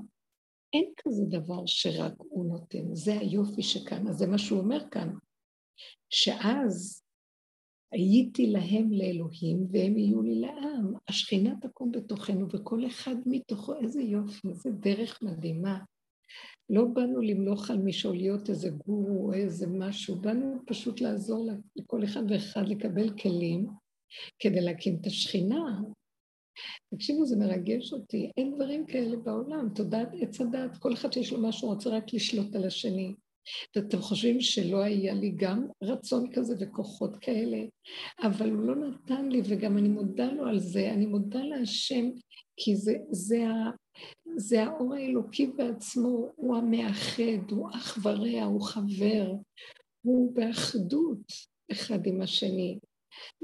[0.72, 5.08] אין כזה דבר שרק הוא נותן, זה היופי שכאן, אז זה מה שהוא אומר כאן,
[6.10, 7.03] שאז
[7.92, 10.94] הייתי להם לאלוהים והם יהיו לי לעם.
[11.08, 15.78] השכינה תקום בתוכנו וכל אחד מתוכו, איזה יופי, איזה דרך מדהימה.
[16.70, 22.04] לא באנו למלוך על מישהו, להיות איזה גורו או איזה משהו, באנו פשוט לעזור לכל
[22.04, 23.66] אחד ואחד לקבל כלים
[24.38, 25.80] כדי להקים את השכינה.
[26.94, 31.42] תקשיבו, זה מרגש אותי, אין דברים כאלה בעולם, תודעת עץ הדת, כל אחד שיש לו
[31.48, 33.14] משהו רוצה רק לשלוט על השני.
[33.76, 37.58] ואתם חושבים שלא היה לי גם רצון כזה וכוחות כאלה,
[38.22, 42.10] אבל הוא לא נתן לי, וגם אני מודה לו על זה, אני מודה להשם,
[42.56, 43.70] כי זה, זה, ה,
[44.36, 49.32] זה האור האלוקי בעצמו, הוא המאחד, הוא אח ורע, הוא חבר,
[50.02, 51.32] הוא באחדות
[51.72, 52.78] אחד עם השני.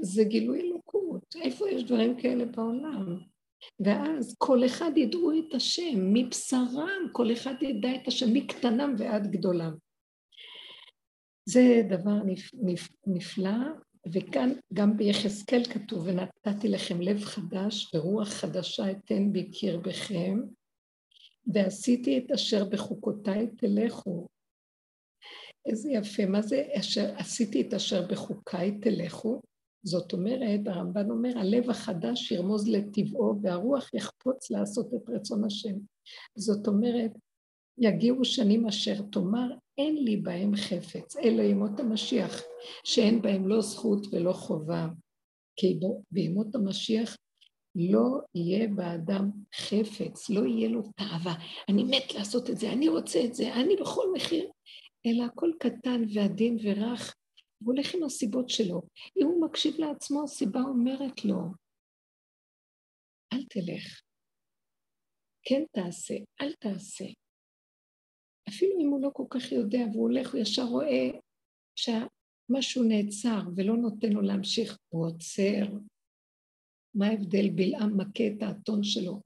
[0.01, 3.17] זה גילוי אלוקות, איפה יש דברים כאלה בעולם?
[3.79, 9.75] ואז כל אחד ידעו את השם, מבשרם, כל אחד ידע את השם, מקטנם ועד גדולם.
[11.45, 12.17] זה דבר
[13.07, 13.57] נפלא,
[14.13, 20.39] וכאן גם ביחזקאל כתוב, ונתתי לכם לב חדש ורוח חדשה אתן בקרבכם,
[21.53, 24.27] ועשיתי את אשר בחוקותיי תלכו.
[25.65, 29.41] איזה יפה, מה זה אשר עשיתי את אשר בחוקיי תלכו?
[29.83, 35.75] זאת אומרת, הרמב"ן אומר, הלב החדש ירמוז לטבעו והרוח יחפוץ לעשות את רצון השם.
[36.35, 37.11] זאת אומרת,
[37.77, 39.49] יגיעו שנים אשר תאמר,
[39.81, 42.41] אין לי בהם חפץ, אלה ימות המשיח,
[42.83, 44.87] שאין בהם לא זכות ולא חובה.
[45.55, 45.79] כי
[46.11, 47.17] בימות המשיח
[47.75, 51.35] לא יהיה באדם חפץ, לא יהיה לו תאווה.
[51.69, 54.51] אני מת לעשות את זה, אני רוצה את זה, אני בכל מחיר.
[55.05, 57.15] אלא הכל קטן ועדין ורך,
[57.59, 58.81] הוא הולך עם הסיבות שלו.
[59.17, 61.41] אם הוא מקשיב לעצמו, הסיבה אומרת לו,
[63.33, 64.01] אל תלך.
[65.43, 67.05] כן תעשה, אל תעשה.
[68.49, 71.09] אפילו אם הוא לא כל כך יודע והוא הולך, הוא ישר רואה
[71.75, 75.77] שמשהו נעצר ולא נותן לו להמשיך, הוא עוצר.
[76.95, 77.49] מה ההבדל?
[77.49, 79.21] בלעם מכה את האתון שלו.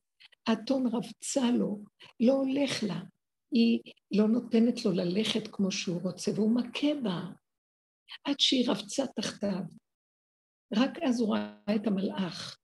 [0.48, 1.84] האתון רבצה לו,
[2.20, 3.02] לא הולך לה.
[3.52, 3.80] היא
[4.12, 7.22] לא נותנת לו ללכת כמו שהוא רוצה, והוא מכה בה.
[8.24, 9.64] עד שהיא רבצה תחתיו.
[10.74, 12.58] רק אז הוא ראה את המלאך,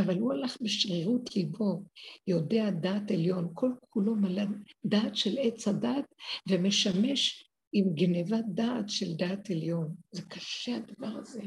[0.00, 1.82] אבל הוא הלך בשרירות ליבו,
[2.26, 4.42] יודע דעת עליון, כל כולו מלא
[4.84, 6.14] דעת של עץ הדעת,
[6.48, 9.94] ומשמש עם גנבת דעת של דעת עליון.
[10.12, 11.42] זה קשה הדבר הזה.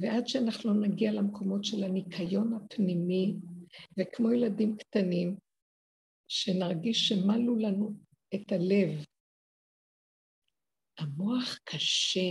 [0.00, 3.36] ועד שאנחנו לא נגיע למקומות של הניקיון הפנימי,
[3.98, 5.36] וכמו ילדים קטנים,
[6.28, 7.94] שנרגיש שמלו לנו
[8.34, 9.04] את הלב
[10.98, 12.30] המוח קשה,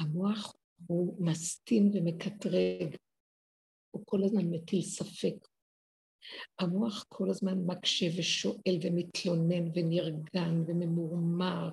[0.00, 0.56] המוח
[0.86, 2.96] הוא מסטין ומקטרג,
[3.90, 5.48] הוא כל הזמן מטיל ספק.
[6.58, 11.70] המוח כל הזמן מקשה ושואל ומתלונן ונרגן וממורמר,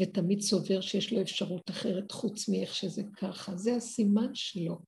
[0.00, 3.56] ותמיד סובר שיש לו אפשרות אחרת חוץ מאיך שזה ככה.
[3.56, 4.78] זה הסימן שלו,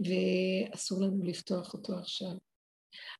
[0.00, 2.32] ואסור לנו לפתוח אותו עכשיו.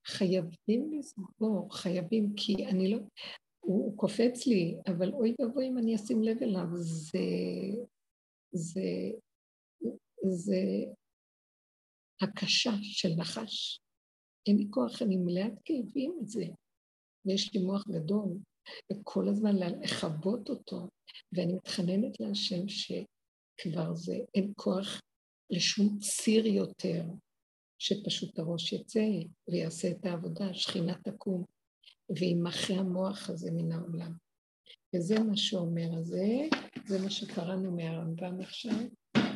[0.07, 2.97] חייבים לסגור, חייבים, כי אני לא...
[3.59, 7.19] הוא קופץ לי, אבל אוי ואבוי אם אני אשים לב אליו, זה...
[8.51, 8.81] זה...
[10.23, 10.57] זה
[12.21, 13.81] הקשה של נחש.
[14.47, 16.45] אין לי כוח, אני מלאת כאבים את זה.
[17.25, 18.37] ויש לי מוח גדול,
[18.91, 20.87] וכל הזמן לכבות אותו,
[21.33, 25.01] ואני מתחננת להשם שכבר זה, אין כוח
[25.49, 27.03] לשום ציר יותר,
[27.79, 29.05] שפשוט הראש יצא
[29.49, 31.43] ויעשה את העבודה, שכינה תקום,
[32.19, 34.13] וימחה המוח הזה מן העולם.
[34.95, 36.27] וזה מה שאומר הזה,
[36.85, 38.75] זה מה שקראנו מהרמב"ם עכשיו,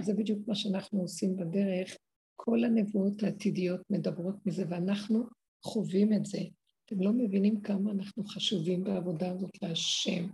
[0.02, 1.98] זה בדיוק מה שאנחנו עושים בדרך.
[2.36, 5.24] כל הנבואות העתידיות מדברות מזה, ואנחנו
[5.64, 6.40] חווים את זה.
[6.86, 10.28] אתם לא מבינים כמה אנחנו חשובים בעבודה הזאת להשם,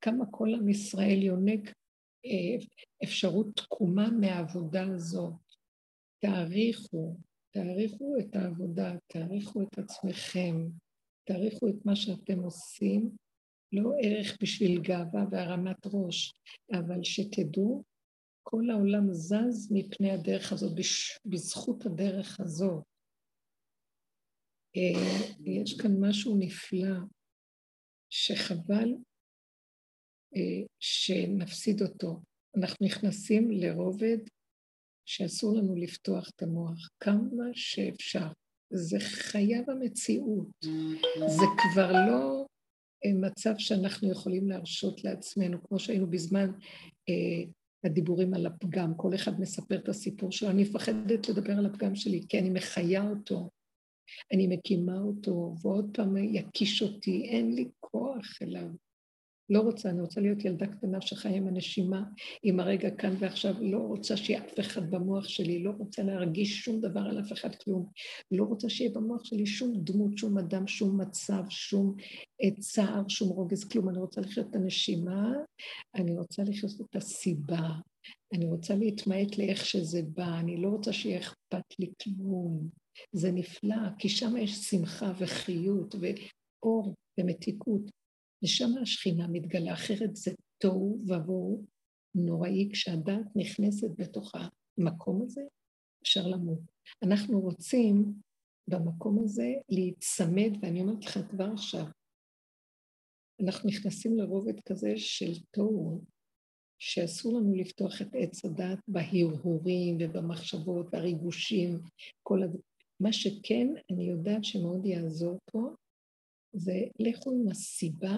[0.00, 1.72] כמה כל עם ישראל יונק
[2.26, 2.66] אה,
[3.04, 5.32] אפשרות תקומה מהעבודה הזאת.
[6.18, 7.16] תעריכו,
[7.50, 10.68] תעריכו את העבודה, תעריכו את עצמכם,
[11.24, 13.10] תעריכו את מה שאתם עושים,
[13.72, 16.34] לא ערך בשביל גאווה והרמת ראש,
[16.72, 17.82] אבל שתדעו,
[18.42, 20.72] כל העולם זז מפני הדרך הזאת,
[21.24, 22.84] בזכות הדרך הזאת.
[24.76, 26.96] אה, יש כאן משהו נפלא,
[28.10, 28.88] שחבל
[30.36, 32.20] אה, שנפסיד אותו.
[32.56, 34.18] אנחנו נכנסים לרובד
[35.08, 38.26] שאסור לנו לפתוח את המוח כמה שאפשר.
[38.72, 40.48] זה חייב המציאות.
[41.26, 42.46] זה כבר לא
[43.04, 46.50] אה, מצב שאנחנו יכולים להרשות לעצמנו, כמו שהיינו בזמן
[47.84, 48.94] הדיבורים על הפגם.
[48.96, 50.50] כל אחד מספר את הסיפור שלו.
[50.50, 53.50] אני מפחדת לדבר על הפגם שלי, כי אני מחיה אותו.
[54.32, 58.68] אני מקימה אותו, ועוד פעם יקיש אותי, אין לי כוח אליו.
[59.52, 62.02] לא רוצה, אני רוצה להיות ילדה קטנה שחיה עם הנשימה,
[62.42, 66.80] עם הרגע כאן ועכשיו, לא רוצה שיהיה אף אחד במוח שלי, לא רוצה להרגיש שום
[66.80, 67.86] דבר על אף אחד כלום,
[68.30, 71.96] לא רוצה שיהיה במוח שלי שום דמות, שום אדם, שום מצב, שום
[72.58, 73.88] צער, שום רוגז, כלום.
[73.88, 75.32] אני רוצה לחיות את הנשימה,
[75.94, 77.68] אני רוצה לחיות את הסיבה,
[78.34, 82.68] אני רוצה להתמעט לאיך שזה בא, אני לא רוצה שיהיה אכפת לי כלום.
[83.12, 88.01] זה נפלא, כי שם יש שמחה וחיות ואור ומתיקות.
[88.42, 91.64] ושם השכינה מתגלה, אחרת זה תוהו ובוהו
[92.14, 95.42] נוראי, כשהדעת נכנסת בתוך המקום הזה,
[96.02, 96.60] אפשר למות.
[97.02, 98.12] אנחנו רוצים
[98.68, 101.84] במקום הזה להיצמד, ואני אומרת לך כבר עכשיו,
[103.44, 106.04] אנחנו נכנסים לרובד כזה של תוהו,
[106.78, 111.80] שאסור לנו לפתוח את עץ הדת בהרהורים ובמחשבות והריגושים,
[112.22, 112.56] כל הד...
[113.00, 115.74] מה שכן, אני יודעת שמאוד יעזור פה,
[116.52, 118.16] זה לכו עם הסיבה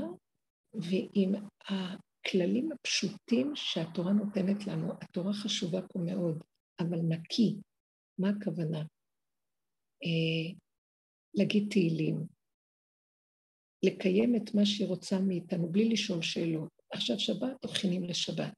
[0.74, 4.93] ועם הכללים הפשוטים שהתורה נותנת לנו.
[5.01, 6.43] התורה חשובה פה מאוד,
[6.80, 7.57] אבל נקי.
[8.18, 8.78] מה הכוונה?
[10.05, 10.55] אה,
[11.35, 12.26] להגיד תהילים,
[13.85, 16.68] לקיים את מה שהיא רוצה מאיתנו בלי לשאול שאלות.
[16.91, 18.53] עכשיו שבת, תוכנים לשבת.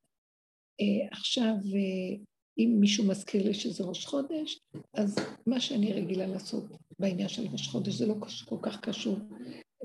[0.81, 2.16] אה, עכשיו, אה,
[2.59, 4.59] אם מישהו מזכיר לי שזה ראש חודש,
[4.95, 5.16] אז
[5.47, 6.64] מה שאני רגילה לעשות
[6.99, 8.14] בעניין של ראש חודש, זה לא
[8.49, 9.18] כל כך קשור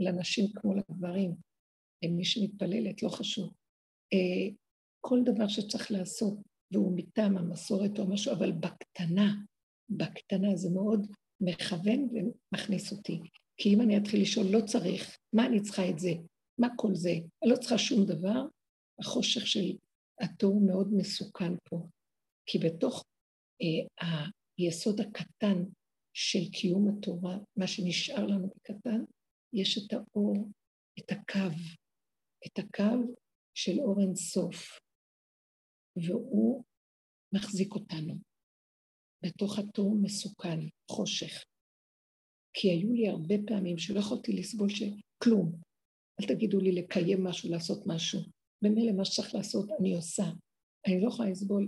[0.01, 1.35] לנשים כמו לגברים,
[2.09, 3.53] מי שמתפללת, לא חשוב.
[4.13, 4.53] אה,
[5.01, 6.33] כל דבר שצריך לעשות,
[6.71, 9.33] והוא מטעם המסורת או משהו, אבל בקטנה,
[9.89, 11.07] בקטנה זה מאוד
[11.41, 13.19] מכוון ומכניס אותי.
[13.57, 16.11] כי אם אני אתחיל לשאול, לא צריך, מה אני צריכה את זה?
[16.57, 17.11] מה כל זה?
[17.43, 18.45] אני לא צריכה שום דבר.
[18.99, 19.75] החושך של
[20.21, 21.87] התור מאוד מסוכן פה.
[22.45, 23.03] כי בתוך
[23.61, 24.25] אה,
[24.57, 25.63] היסוד הקטן
[26.13, 29.03] של קיום התורה, מה שנשאר לנו בקטן,
[29.53, 30.35] יש את האור,
[30.99, 31.55] את הקו,
[32.45, 33.13] את הקו
[33.53, 34.79] של אור אין סוף,
[35.95, 36.63] והוא
[37.33, 38.13] מחזיק אותנו.
[39.25, 40.59] בתוך התור מסוכן,
[40.91, 41.45] חושך.
[42.53, 45.61] כי היו לי הרבה פעמים שלא יכולתי לסבול שכלום.
[46.21, 48.19] אל תגידו לי לקיים משהו, לעשות משהו.
[48.63, 50.23] במילא מה שצריך לעשות, אני עושה.
[50.87, 51.67] אני לא יכולה לסבול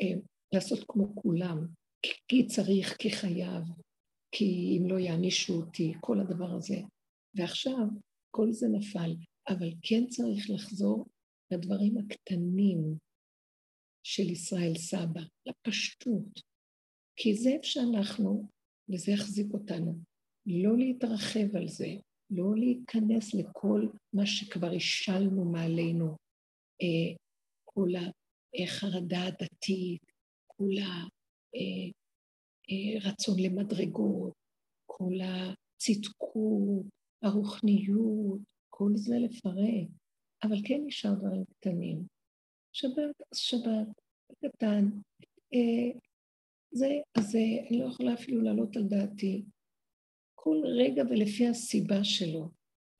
[0.00, 0.20] אה,
[0.54, 1.66] לעשות כמו כולם,
[2.28, 3.64] כי צריך, כי חייב,
[4.32, 6.76] כי אם לא יענישו אותי, כל הדבר הזה.
[7.34, 7.86] ועכשיו
[8.30, 9.14] כל זה נפל,
[9.48, 11.06] אבל כן צריך לחזור
[11.50, 12.98] לדברים הקטנים
[14.02, 16.40] של ישראל סבא, לפשטות,
[17.16, 18.48] כי זה איפה שאנחנו,
[18.88, 19.98] וזה יחזיק אותנו.
[20.46, 21.88] לא להתרחב על זה,
[22.30, 26.16] לא להיכנס לכל מה שכבר השלנו מעלינו,
[26.82, 27.16] אה,
[27.64, 27.88] כל
[28.62, 30.02] החרדה הדתית,
[30.46, 30.72] כל
[32.68, 34.32] הרצון אה, למדרגות,
[34.86, 36.86] כל הצדקות,
[37.24, 39.88] הרוחניות, כל זה לפרק,
[40.42, 42.06] אבל כן נשאר דברים קטנים.
[42.72, 43.88] שבת, אז שבת,
[44.44, 44.84] קטן.
[45.54, 45.98] אה,
[46.72, 47.38] זה, אז זה,
[47.70, 49.44] אני לא יכולה אפילו להעלות על דעתי.
[50.34, 52.50] כל רגע ולפי הסיבה שלו.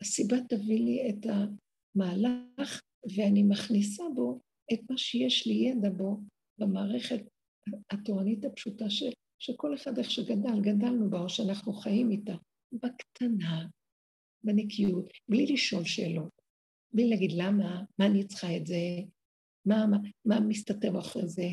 [0.01, 2.81] הסיבה תביא לי את המהלך,
[3.17, 4.41] ואני מכניסה בו
[4.73, 6.21] את מה שיש לי ידע בו
[6.59, 7.21] במערכת
[7.91, 12.35] התורנית הפשוטה של, שכל אחד איך שגדל, גדלנו בה, או שאנחנו חיים איתה,
[12.73, 13.67] בקטנה,
[14.45, 16.33] בנקיות, בלי לשאול שאלות,
[16.93, 18.77] בלי להגיד למה, מה אני צריכה את זה,
[19.67, 21.49] מה, מה, מה מסתתר אחרי זה,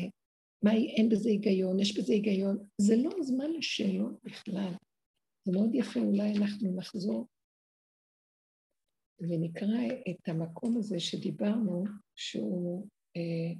[0.64, 2.66] מה אין בזה היגיון, יש בזה היגיון.
[2.78, 4.72] זה לא זמן לשאלות בכלל.
[5.44, 7.26] זה מאוד יפה, אולי אנחנו נחזור
[9.18, 11.84] ונקרא את המקום הזה שדיברנו,
[12.16, 13.52] שהוא, אה,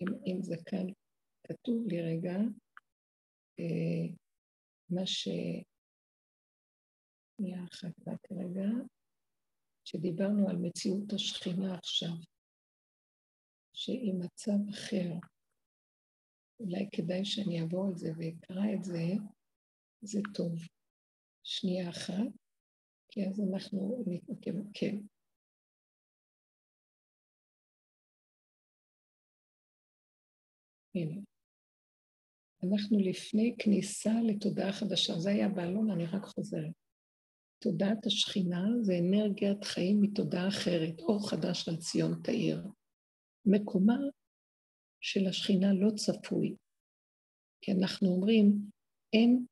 [0.00, 0.86] אם, אם זה כאן
[1.46, 2.36] כתוב לי רגע,
[3.60, 4.14] אה,
[4.90, 5.28] מה ש...
[7.36, 8.68] שנייה אחת רק רגע,
[9.84, 12.16] שדיברנו על מציאות השכינה עכשיו,
[13.72, 15.12] שהיא מצב אחר.
[16.60, 19.04] אולי כדאי שאני אעבור את זה ואקרא את זה,
[20.02, 20.52] זה טוב.
[21.42, 22.32] שנייה אחת,
[23.08, 24.96] כי אז אנחנו נתמקם, כן.
[30.94, 31.20] הנה.
[32.62, 36.85] אנחנו לפני כניסה לתודעה חדשה, זה היה בעלון, אני רק חוזרת.
[37.66, 42.66] תודעת השכינה זה אנרגיית חיים מתודעה אחרת, אור חדש על ציון תאיר.
[43.46, 43.96] מקומה
[45.00, 46.56] של השכינה לא צפוי,
[47.60, 48.70] כי אנחנו אומרים,
[49.12, 49.46] אין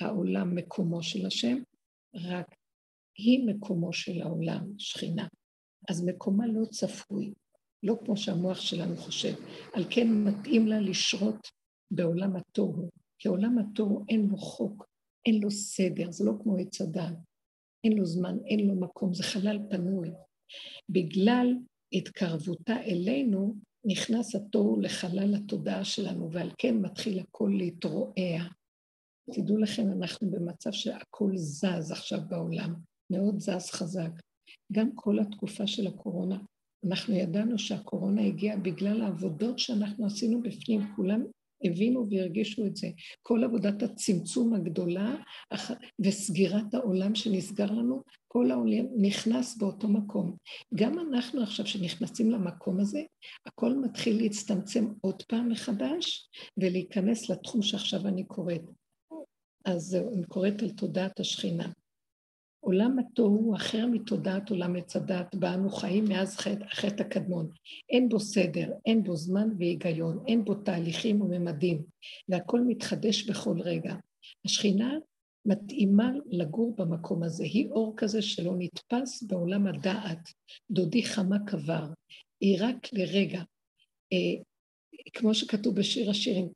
[0.00, 1.56] העולם מקומו של השם,
[2.14, 2.46] רק
[3.18, 5.28] היא מקומו של העולם, שכינה.
[5.90, 7.32] אז מקומה לא צפוי,
[7.82, 9.34] לא כמו שהמוח שלנו חושב.
[9.74, 11.48] על כן מתאים לה לשרות
[11.90, 12.88] בעולם התוהו,
[13.18, 14.86] כי עולם התוהו אין לו חוק,
[15.26, 17.35] אין לו סדר, זה לא כמו עץ הדעת.
[17.86, 20.10] אין לו זמן, אין לו מקום, זה חלל פנוי.
[20.88, 21.54] בגלל
[21.92, 28.42] התקרבותה אלינו, נכנס התוהו לחלל התודעה שלנו, ועל כן מתחיל הכל להתרועע.
[29.34, 32.74] תדעו לכם, אנחנו במצב שהכל זז עכשיו בעולם,
[33.12, 34.10] מאוד זז חזק.
[34.72, 36.38] גם כל התקופה של הקורונה,
[36.86, 41.24] אנחנו ידענו שהקורונה הגיעה בגלל העבודות שאנחנו עשינו בפנים, כולם
[41.64, 42.88] הבינו והרגישו את זה.
[43.22, 45.16] כל עבודת הצמצום הגדולה
[46.00, 50.36] וסגירת העולם שנסגר לנו, כל העולם נכנס באותו מקום.
[50.74, 53.02] גם אנחנו עכשיו שנכנסים למקום הזה,
[53.46, 58.62] הכל מתחיל להצטמצם עוד פעם מחדש ולהיכנס לתחום שעכשיו אני קוראת.
[59.64, 61.68] אז אני קוראת על תודעת השכינה.
[62.66, 67.50] עולם התוהו הוא אחר מתודעת עולם עץ הדת, בה אנו חיים מאז חטא, החטא הקדמון.
[67.90, 71.82] אין בו סדר, אין בו זמן והיגיון, אין בו תהליכים וממדים,
[72.28, 73.94] והכל מתחדש בכל רגע.
[74.44, 74.94] השכינה
[75.46, 77.44] מתאימה לגור במקום הזה.
[77.44, 80.28] היא אור כזה שלא נתפס בעולם הדעת.
[80.70, 81.86] דודי חמה קבר.
[82.40, 83.42] היא רק לרגע.
[84.12, 84.42] אה,
[85.14, 86.48] כמו שכתוב בשיר השירים,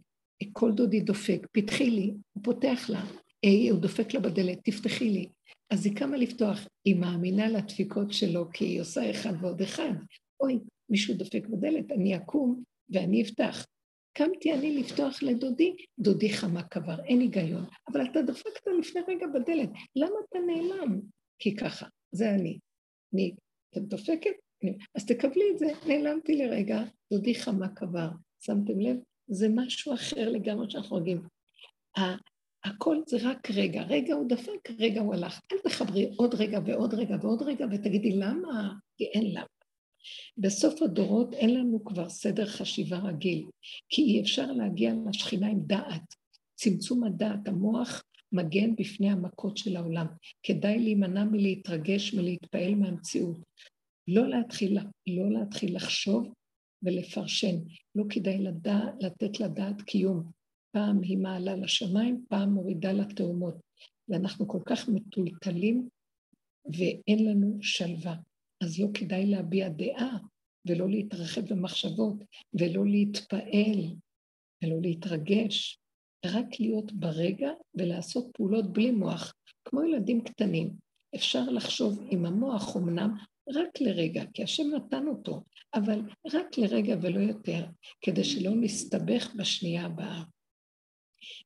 [0.53, 3.05] כל דודי דופק, פתחי לי, הוא פותח לה,
[3.45, 5.29] אה, הוא דופק לה בדלת, תפתחי לי.
[5.71, 9.93] אז היא קמה לפתוח, היא מאמינה לדפיקות שלו, כי היא עושה אחד ועוד אחד.
[10.41, 10.59] אוי,
[10.89, 13.67] מישהו דופק בדלת, אני אקום ואני אפתח.
[14.13, 17.65] קמתי אני לפתוח לדודי, דודי חמה קבר, אין היגיון.
[17.93, 21.01] אבל אתה דפקת לפני רגע בדלת, למה אתה נעלם?
[21.39, 22.59] כי ככה, זה אני.
[23.15, 23.35] אני,
[23.77, 24.31] את דופקת?
[24.95, 28.09] אז תקבלי את זה, נעלמתי לרגע, דודי חמה קבר.
[28.41, 28.97] שמתם לב?
[29.29, 31.23] זה משהו אחר לגמרי שאנחנו רואים.
[32.65, 33.83] הכל זה רק רגע.
[33.83, 35.41] רגע הוא דפק, רגע הוא הלך.
[35.53, 38.73] אל תחברי עוד רגע ועוד רגע ועוד רגע ותגידי למה?
[38.97, 39.47] כי אין למה.
[40.39, 43.47] בסוף הדורות אין לנו כבר סדר חשיבה רגיל,
[43.89, 46.15] כי אי אפשר להגיע לשכינה עם דעת.
[46.55, 48.03] צמצום הדעת, המוח
[48.33, 50.07] מגן בפני המכות של העולם.
[50.43, 53.39] כדאי להימנע מלהתרגש, מלהתפעל מהמציאות.
[54.09, 56.33] לא להתחיל, לא להתחיל לחשוב
[56.83, 57.57] ולפרשן.
[57.95, 60.40] לא כדאי לדע, לתת לדעת קיום.
[60.73, 63.55] פעם היא מעלה לשמיים, פעם מורידה לתאומות.
[64.09, 65.89] ואנחנו כל כך מטולטלים
[66.65, 68.17] ואין לנו שלווה.
[68.63, 70.19] אז לא כדאי להביע דעה
[70.69, 72.17] ולא להתרחב במחשבות
[72.55, 73.97] ולא להתפעל
[74.65, 75.79] ולא להתרגש,
[76.27, 80.71] רק להיות ברגע ולעשות פעולות בלי מוח, כמו ילדים קטנים.
[81.15, 83.15] אפשר לחשוב עם המוח אמנם
[83.55, 85.43] רק לרגע, כי השם נתן אותו,
[85.75, 86.01] אבל
[86.33, 87.65] רק לרגע ולא יותר,
[88.01, 90.23] כדי שלא נסתבך בשנייה הבאה.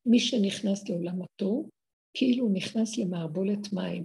[0.07, 1.71] מי שנכנס לעולם התוהו,
[2.15, 4.05] כאילו נכנס למערבולת מים.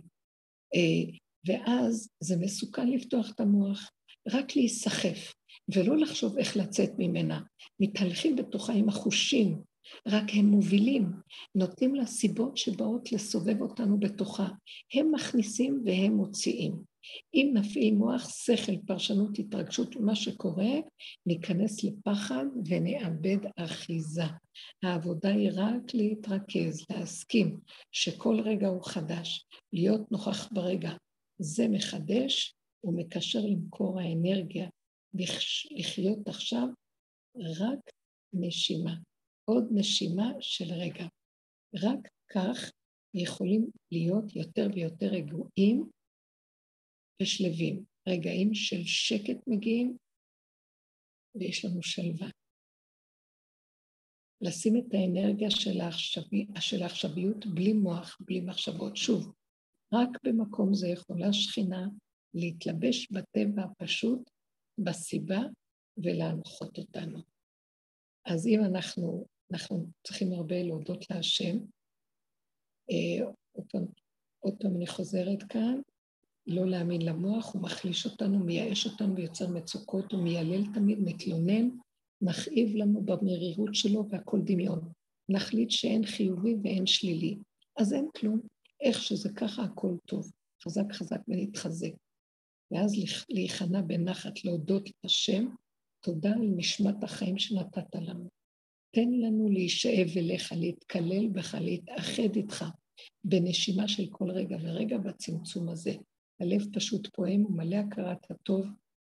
[0.75, 1.13] אה,
[1.45, 3.91] ואז זה מסוכן לפתוח את המוח,
[4.27, 5.33] רק להיסחף,
[5.75, 7.41] ולא לחשוב איך לצאת ממנה.
[7.79, 9.61] מתהלכים בתוכה עם החושים,
[10.07, 11.11] רק הם מובילים,
[11.55, 14.47] נותנים לה סיבות שבאות לסובב אותנו בתוכה.
[14.93, 16.83] הם מכניסים והם מוציאים.
[17.33, 20.73] אם נפעיל מוח, שכל, פרשנות, התרגשות ומה שקורה,
[21.25, 24.23] ניכנס לפחד ונאבד אחיזה.
[24.83, 27.59] העבודה היא רק להתרכז, להסכים
[27.91, 30.91] שכל רגע הוא חדש, להיות נוכח ברגע,
[31.39, 34.69] זה מחדש, הוא מקשר למקור האנרגיה,
[35.71, 36.67] לחיות עכשיו
[37.59, 37.79] רק
[38.33, 38.95] נשימה,
[39.45, 41.05] עוד נשימה של רגע.
[41.75, 41.99] רק
[42.31, 42.71] כך
[43.13, 45.89] יכולים להיות יותר ויותר רגועים
[47.21, 47.83] ושלווים.
[48.07, 49.97] רגעים של שקט מגיעים
[51.35, 52.29] ויש לנו שלווה.
[54.41, 58.97] לשים את האנרגיה של, העכשובי, של העכשוויות בלי מוח, בלי מחשבות.
[58.97, 59.33] שוב,
[59.93, 61.87] רק במקום זה יכולה שכינה
[62.33, 64.29] להתלבש בטבע הפשוט,
[64.77, 65.39] בסיבה,
[65.97, 67.19] ולהנחות אותנו.
[68.25, 71.57] אז אם אנחנו, אנחנו צריכים הרבה להודות להשם,
[72.91, 73.85] אה, עוד פעם,
[74.39, 75.81] עוד פעם אני חוזרת כאן,
[76.49, 81.69] לא להאמין למוח, הוא מחליש אותנו, מייאש אותנו ויוצר מצוקות, הוא מיילל תמיד, מתלונן,
[82.21, 84.91] מכאיב לנו במרירות שלו והכל דמיון.
[85.29, 87.37] נחליט שאין חיובי ואין שלילי.
[87.77, 88.39] אז אין כלום.
[88.81, 90.31] איך שזה ככה הכל טוב.
[90.63, 91.91] חזק חזק ונתחזק.
[92.71, 92.93] ואז
[93.29, 95.45] להיכנע בנחת, להודות לשם,
[96.03, 98.29] תודה על נשמת החיים שנתת לנו.
[98.91, 102.65] תן לנו להישאב אליך, להתקלל בך, להתאחד איתך,
[103.23, 105.93] בנשימה של כל רגע ורגע בצמצום הזה.
[106.39, 108.65] הלב פשוט פועם ומלא הכרת הטוב,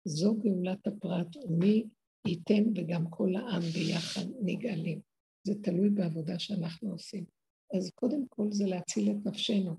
[0.05, 1.84] זו גאולת הפרט, ומי
[2.27, 4.99] ייתן וגם כל העם ביחד נגאלים.
[5.43, 7.25] זה תלוי בעבודה שאנחנו עושים.
[7.77, 9.75] אז קודם כל זה להציל את נפשנו.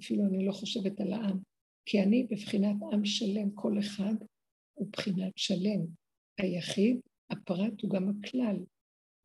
[0.00, 1.38] אפילו אני לא חושבת על העם,
[1.86, 4.14] כי אני בבחינת עם שלם, כל אחד
[4.74, 5.86] הוא בחינת שלם.
[6.38, 8.56] היחיד, הפרט הוא גם הכלל,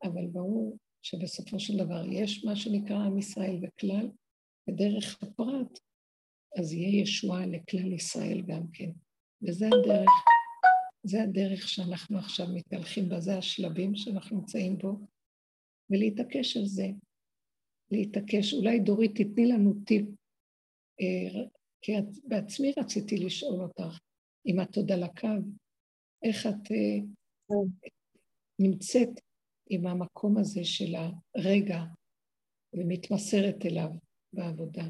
[0.02, 4.08] אבל ברור שבסופו של דבר יש מה שנקרא עם ישראל וכלל,
[4.68, 5.78] ודרך הפרט,
[6.58, 8.90] אז יהיה ישועה לכלל ישראל גם כן.
[9.42, 10.10] וזה הדרך,
[11.02, 14.98] זה הדרך שאנחנו עכשיו מתהלכים בה, זה השלבים שאנחנו נמצאים בו,
[15.90, 16.86] ולהתעקש על זה.
[17.90, 18.54] להתעקש.
[18.54, 20.06] אולי דורית תתני לנו טיפ,
[21.00, 21.42] אה,
[21.82, 23.98] כי את בעצמי רציתי לשאול אותך,
[24.46, 25.28] אם את עוד על הקו,
[26.22, 27.16] איך את אה.
[28.58, 29.08] נמצאת
[29.70, 30.94] עם המקום הזה של
[31.34, 31.84] הרגע
[32.72, 33.90] ומתמסרת אליו
[34.32, 34.84] בעבודה.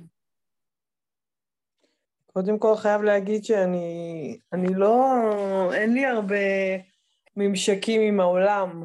[2.37, 4.95] קודם כל חייב להגיד שאני אני לא,
[5.75, 6.37] אין לי הרבה
[7.37, 8.83] ממשקים עם העולם.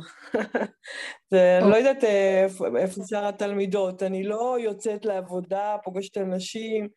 [1.32, 6.88] זה, אני לא יודעת איפה, איפה שאר התלמידות, אני לא יוצאת לעבודה, פוגשת אנשים,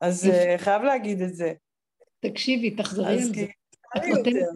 [0.00, 1.52] אז אה, חייב להגיד את זה.
[2.20, 3.46] תקשיבי, תחזרי על זה.
[3.80, 4.46] קל לי יותר,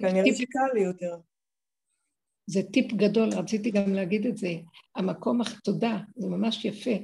[0.00, 1.16] כנראה שקל לי יותר.
[2.46, 4.54] זה טיפ גדול, רציתי גם להגיד את זה.
[4.96, 6.96] המקום, תודה, זה ממש יפה.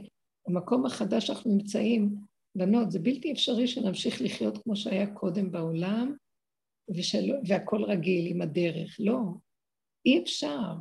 [0.48, 6.14] המקום החדש שאנחנו נמצאים, בנות, זה בלתי אפשרי שנמשיך לחיות כמו שהיה קודם בעולם,
[6.96, 7.32] ושל...
[7.46, 8.96] והכל רגיל עם הדרך.
[8.98, 9.18] לא,
[10.06, 10.72] אי אפשר.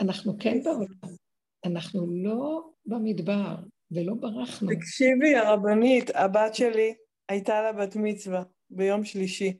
[0.00, 1.16] אנחנו כן בעולם,
[1.64, 3.56] אנחנו לא במדבר
[3.90, 4.68] ולא ברחנו.
[4.74, 6.94] תקשיבי, הרבנית, הבת שלי
[7.28, 9.58] הייתה לה בת מצווה ביום שלישי.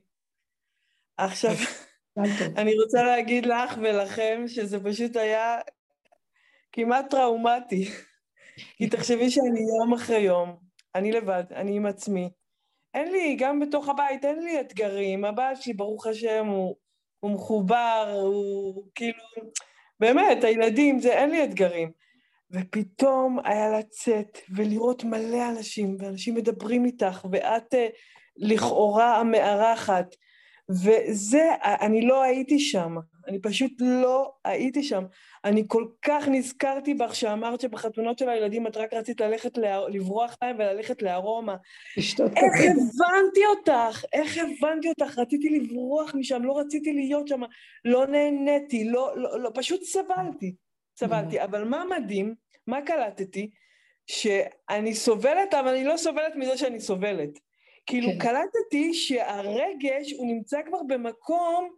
[1.17, 1.55] עכשיו,
[2.57, 5.59] אני רוצה להגיד לך ולכם שזה פשוט היה
[6.71, 7.85] כמעט טראומטי.
[8.77, 10.57] כי תחשבי שאני יום אחרי יום,
[10.95, 12.29] אני לבד, אני עם עצמי.
[12.93, 15.25] אין לי, גם בתוך הבית, אין לי אתגרים.
[15.25, 16.75] הבעל שלי, ברוך השם, הוא,
[17.19, 19.23] הוא מחובר, הוא כאילו...
[19.99, 21.91] באמת, הילדים, זה, אין לי אתגרים.
[22.51, 27.87] ופתאום היה לצאת ולראות מלא אנשים, ואנשים מדברים איתך, ואת אה,
[28.37, 30.15] לכאורה המארחת,
[30.69, 32.95] וזה, אני לא הייתי שם,
[33.27, 35.03] אני פשוט לא הייתי שם.
[35.45, 39.57] אני כל כך נזכרתי בך שאמרת שבחתונות של הילדים את רק רצית ללכת,
[39.89, 41.55] לברוח להם וללכת לארומה.
[41.97, 47.41] איך הבנתי אותך, איך הבנתי אותך, רציתי לברוח משם, לא רציתי להיות שם,
[47.85, 50.55] לא נהניתי, לא, לא, לא פשוט סבלתי,
[50.99, 51.43] סבלתי.
[51.43, 52.35] אבל מה מדהים,
[52.67, 53.49] מה קלטתי?
[54.07, 57.39] שאני סובלת, אבל אני לא סובלת מזה שאני סובלת.
[57.85, 58.19] כאילו כן.
[58.19, 61.69] קלטתי שהרגש הוא נמצא כבר במקום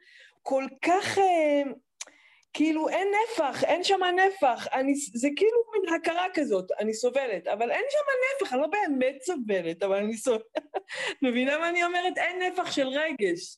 [0.41, 1.63] כל כך, אה,
[2.53, 7.71] כאילו אין נפח, אין שם נפח, אני, זה כאילו מין הכרה כזאת, אני סובלת, אבל
[7.71, 10.41] אין שם נפח, אני לא באמת סובלת, אבל אני סובלת,
[11.23, 12.17] מבינה מה אני אומרת?
[12.17, 13.57] אין נפח של רגש,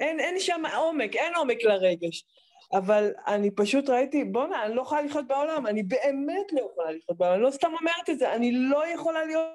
[0.00, 2.24] אין, אין שם עומק, אין עומק לרגש.
[2.72, 7.18] אבל אני פשוט ראיתי, בואנה, אני לא יכולה לחיות בעולם, אני באמת לא יכולה לחיות
[7.18, 9.48] בעולם, אני לא סתם אומרת את זה, אני לא יכולה להיות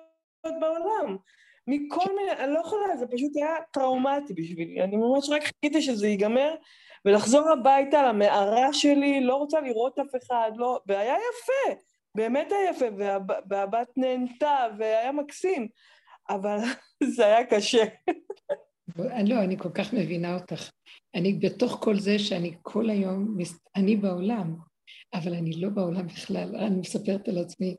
[0.60, 1.18] בעולם.
[1.68, 4.82] מכל מיני, אני לא יכולה, זה פשוט היה טראומטי בשבילי.
[4.82, 6.56] אני ממש רק חיכיתי שזה ייגמר,
[7.06, 10.80] ולחזור הביתה למערה שלי, לא רוצה לראות אף אחד, לא...
[10.88, 11.82] והיה יפה,
[12.16, 12.86] באמת היה יפה,
[13.50, 15.68] והבת נהנתה, והיה מקסים,
[16.30, 16.58] אבל
[17.16, 17.84] זה היה קשה.
[18.98, 20.70] לא, אני כל כך מבינה אותך.
[21.16, 23.38] אני בתוך כל זה שאני כל היום,
[23.76, 24.56] אני בעולם,
[25.14, 27.76] אבל אני לא בעולם בכלל, אני מספרת על עצמי,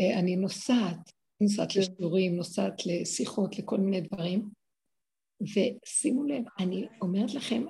[0.00, 1.80] אה, אני נוסעת, נוסעת כן.
[1.80, 4.48] לשידורים, נוסעת לשיחות, לכל מיני דברים.
[5.40, 7.64] ושימו לב, אני אומרת לכם,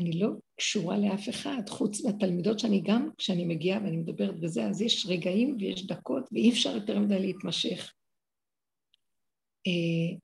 [0.00, 4.82] אני לא קשורה לאף אחד, חוץ מהתלמידות שאני גם, כשאני מגיעה ואני מדברת בזה, אז
[4.82, 7.92] יש רגעים ויש דקות ואי אפשר יותר מדי להתמשך.
[9.66, 10.16] אה,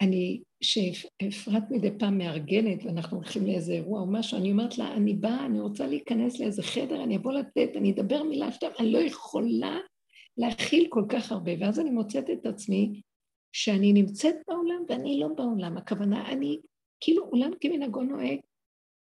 [0.00, 5.14] אני, שאפרת מדי פעם מארגנת ואנחנו הולכים לאיזה אירוע או משהו, אני אומרת לה, אני
[5.14, 8.98] באה, אני רוצה להיכנס לאיזה חדר, אני אבוא לתת, אני אדבר מילה שתיים, אני לא
[8.98, 9.78] יכולה
[10.36, 13.00] להכיל כל כך הרבה, ואז אני מוצאת את עצמי
[13.52, 15.76] שאני נמצאת בעולם ואני לא בעולם.
[15.76, 16.58] הכוונה, אני
[17.00, 18.38] כאילו עולם כמנהגו נוהג,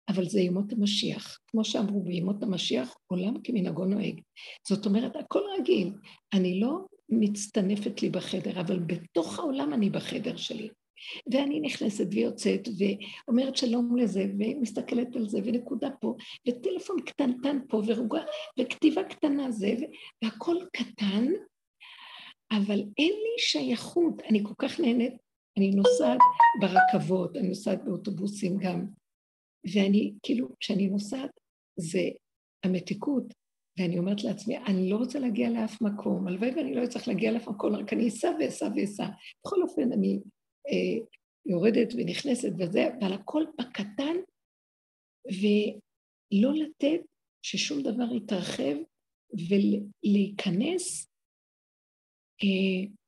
[0.09, 1.39] אבל זה ימות המשיח.
[1.47, 4.20] כמו שאמרו בימות המשיח, עולם כמנהגו נוהג.
[4.69, 5.93] זאת אומרת, הכל רגיל.
[6.32, 6.78] אני לא
[7.09, 10.69] מצטנפת לי בחדר, אבל בתוך העולם אני בחדר שלי.
[11.32, 16.15] ואני נכנסת ויוצאת ואומרת שלום לזה ומסתכלת על זה ונקודה פה
[16.48, 18.23] וטלפון קטנטן פה ורוגע
[18.61, 19.74] וכתיבה קטנה זה
[20.24, 21.27] והכל קטן
[22.52, 25.12] אבל אין לי שייכות, אני כל כך נהנית,
[25.60, 26.18] אני נוסעת
[26.60, 28.86] ברכבות, אני נוסעת באוטובוסים גם,
[29.74, 31.30] ואני, כאילו, כשאני נוסעת,
[31.76, 32.00] זה
[32.64, 33.24] המתיקות,
[33.78, 37.48] ואני אומרת לעצמי, אני לא רוצה להגיע לאף מקום, הלוואי ואני לא אצטרך להגיע לאף
[37.48, 39.06] מקום, רק אני אסע ואסע ואסע.
[39.44, 40.20] בכל אופן, אני
[40.68, 41.06] אה,
[41.46, 44.16] יורדת ונכנסת וזה, אבל הכל בקטן,
[45.40, 47.00] ולא לתת
[47.42, 48.76] ששום דבר יתרחב,
[49.48, 51.06] ולהיכנס
[52.42, 52.99] אה,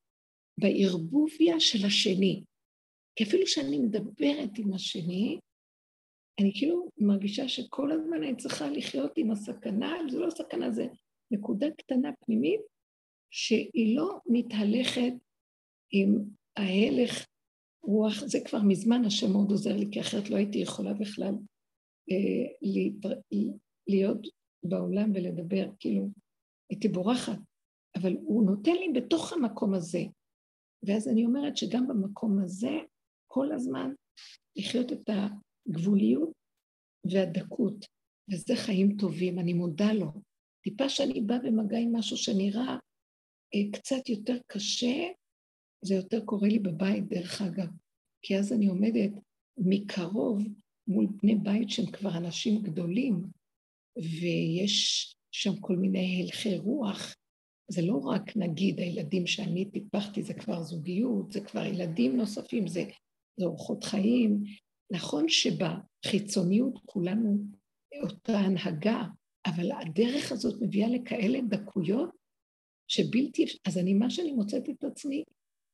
[0.61, 2.43] בערבוביה של השני.
[3.17, 5.39] כי אפילו שאני מדברת עם השני,
[6.41, 10.87] אני כאילו מרגישה שכל הזמן אני צריכה לחיות עם הסכנה, זה לא סכנה, זה
[11.31, 12.61] נקודה קטנה פנימית,
[13.31, 15.13] שהיא לא מתהלכת
[15.91, 16.19] עם
[16.57, 17.27] ההלך
[17.83, 21.35] רוח, זה כבר מזמן השם מאוד עוזר לי, כי אחרת לא הייתי יכולה בכלל
[22.11, 22.71] אה,
[23.89, 24.27] להיות
[24.65, 26.09] בעולם ולדבר, כאילו,
[26.71, 27.39] הייתי בורחת.
[27.97, 30.01] אבל הוא נותן לי בתוך המקום הזה.
[30.87, 32.79] ואז אני אומרת שגם במקום הזה,
[33.27, 33.93] כל הזמן
[34.57, 36.33] לחיות את הגבוליות
[37.13, 37.87] והדקות,
[38.31, 40.13] וזה חיים טובים, אני מודה לו.
[40.63, 42.77] טיפה שאני באה במגע עם משהו שנראה
[43.55, 45.09] אה, קצת יותר קשה,
[45.85, 47.69] זה יותר קורה לי בבית, דרך אגב.
[48.23, 49.11] כי אז אני עומדת
[49.59, 50.43] מקרוב
[50.89, 53.23] מול בני בית שהם כבר אנשים גדולים,
[53.97, 57.15] ויש שם כל מיני הלכי רוח,
[57.73, 62.85] זה לא רק נגיד הילדים שאני טיפחתי, זה כבר זוגיות, זה כבר ילדים נוספים, זה,
[63.37, 64.43] זה אורחות חיים.
[64.93, 67.39] נכון שבחיצוניות כולנו
[68.03, 69.03] אותה הנהגה,
[69.47, 72.11] אבל הדרך הזאת מביאה לכאלה דקויות
[72.89, 75.25] שבלתי אז אני, מה שאני מוצאת את עצמי,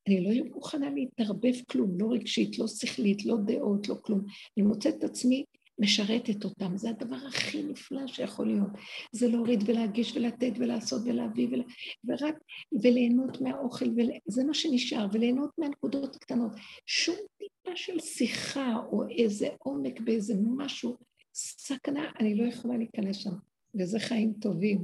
[0.09, 4.21] אני לא מוכנה להתערבב כלום, לא רגשית, לא שכלית, לא דעות, לא כלום.
[4.57, 5.45] אני מוצאת את עצמי
[5.79, 8.69] משרתת אותם, זה הדבר הכי נפלא שיכול להיות.
[9.13, 11.65] זה להוריד ולהגיש ולתת ולעשות ולהביא ול...
[12.05, 12.35] ורק,
[12.83, 13.85] וליהנות מהאוכל,
[14.29, 16.53] וזה מה שנשאר, וליהנות מהנקודות הקטנות.
[16.87, 20.97] שום טיפה של שיחה או איזה עומק באיזה משהו,
[21.35, 23.35] סכנה, אני לא יכולה להיכנס שם,
[23.75, 24.79] וזה חיים טובים.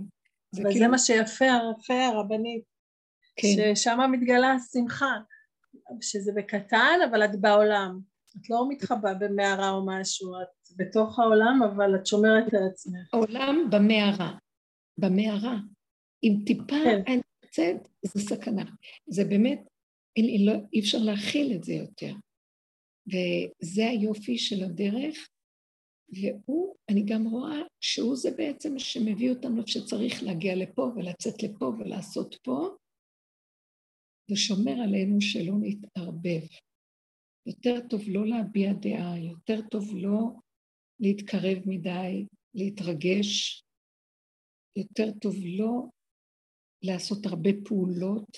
[0.50, 0.90] זה וזה כאילו...
[0.90, 2.62] מה שיפה, יפה הרבנית,
[3.36, 3.74] כן.
[3.74, 5.14] ששם מתגלה השמחה,
[6.00, 8.13] שזה בקטן, אבל את בעולם.
[8.36, 13.14] את לא מתחבאה במערה או משהו, את בתוך העולם, אבל את שומרת על עצמך.
[13.14, 14.38] העולם במערה.
[14.98, 15.56] במערה.
[16.22, 17.02] אם טיפה כן.
[17.06, 18.64] אני יוצאת, זה סכנה.
[19.06, 19.58] זה באמת,
[20.16, 22.14] אין, לא, אי אפשר להכיל את זה יותר.
[23.08, 25.28] וזה היופי של הדרך,
[26.08, 32.34] והוא, אני גם רואה שהוא זה בעצם שמביא אותנו שצריך להגיע לפה ולצאת לפה ולעשות
[32.42, 32.76] פה,
[34.30, 36.42] ושומר עלינו שלא נתערבב.
[37.46, 40.32] יותר טוב לא להביע דעה, יותר טוב לא
[41.00, 43.62] להתקרב מדי, להתרגש,
[44.76, 45.86] יותר טוב לא
[46.82, 48.36] לעשות הרבה פעולות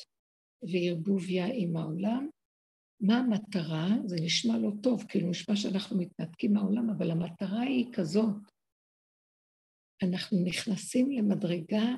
[0.62, 2.28] וערבוביה עם העולם.
[3.00, 3.88] מה המטרה?
[4.06, 8.36] זה נשמע לא טוב, כאילו נשמע שאנחנו מתנתקים מהעולם, אבל המטרה היא כזאת,
[10.02, 11.94] אנחנו נכנסים למדרגה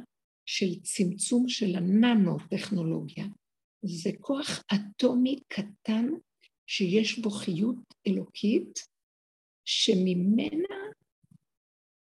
[0.47, 3.25] של צמצום של הננו-טכנולוגיה.
[3.83, 6.07] זה כוח אטומי קטן
[6.71, 8.79] שיש בו חיות אלוקית,
[9.65, 10.77] שממנה,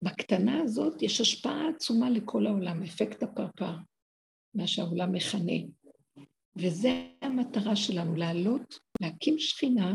[0.03, 3.76] בקטנה הזאת, יש השפעה עצומה לכל העולם, אפקט הפרפר,
[4.53, 5.60] מה שהעולם מכנה.
[6.56, 6.90] וזו
[7.22, 9.94] המטרה שלנו, לעלות, להקים שכינה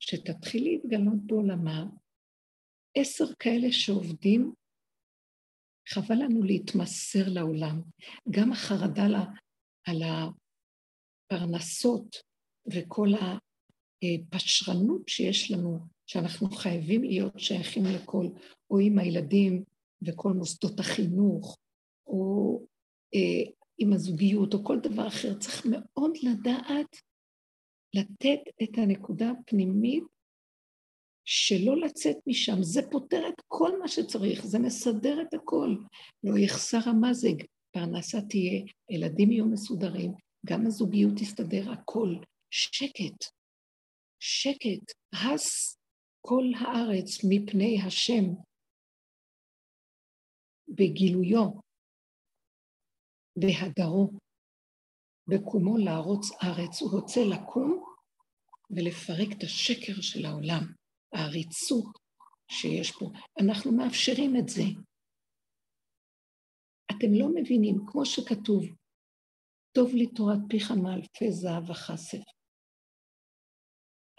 [0.00, 1.84] שתתחיל להתגלות בעולמה,
[2.94, 4.52] עשר כאלה שעובדים,
[5.88, 7.82] חבל לנו להתמסר לעולם.
[8.30, 9.06] גם החרדה
[9.86, 10.02] על
[11.30, 12.16] הפרנסות
[12.72, 13.08] וכל
[14.02, 18.26] הפשרנות שיש לנו, שאנחנו חייבים להיות שייכים לכל,
[18.70, 19.64] או עם הילדים
[20.02, 21.58] וכל מוסדות החינוך,
[22.06, 22.60] או
[23.14, 26.96] אה, עם הזוגיות או כל דבר אחר, צריך מאוד לדעת
[27.94, 30.04] לתת את הנקודה הפנימית
[31.24, 32.62] שלא לצאת משם.
[32.62, 35.76] זה פותר את כל מה שצריך, זה מסדר את הכל.
[36.24, 37.34] לא יחסר המזג,
[37.70, 40.12] פרנסה תהיה, ילדים יהיו מסודרים,
[40.46, 42.14] גם הזוגיות תסתדר, הכל.
[42.50, 43.24] שקט,
[44.20, 45.78] שקט, הס
[46.20, 48.24] כל הארץ מפני השם
[50.68, 51.60] בגילויו
[53.42, 54.10] והדרו
[55.28, 56.82] בקומו לערוץ ארץ.
[56.82, 57.84] הוא רוצה לקום
[58.70, 60.62] ולפרק את השקר של העולם,
[61.12, 61.98] העריצות
[62.50, 63.06] שיש פה.
[63.40, 64.62] אנחנו מאפשרים את זה.
[66.90, 68.64] אתם לא מבינים, כמו שכתוב,
[69.72, 72.37] טוב לי תורת פיך מאלפי זהב וכסף.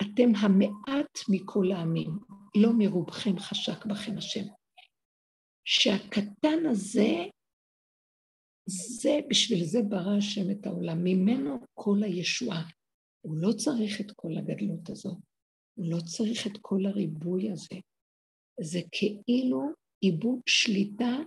[0.01, 2.09] אתם המעט מכל העמים,
[2.57, 4.45] לא מרובכם חשק בכם השם.
[5.65, 7.15] שהקטן הזה,
[8.69, 12.69] זה, בשביל זה ברא השם את העולם, ממנו כל הישועה.
[13.21, 15.17] הוא לא צריך את כל הגדלות הזאת,
[15.75, 17.75] הוא לא צריך את כל הריבוי הזה.
[18.61, 19.61] זה כאילו
[20.03, 21.17] איבוד שליטה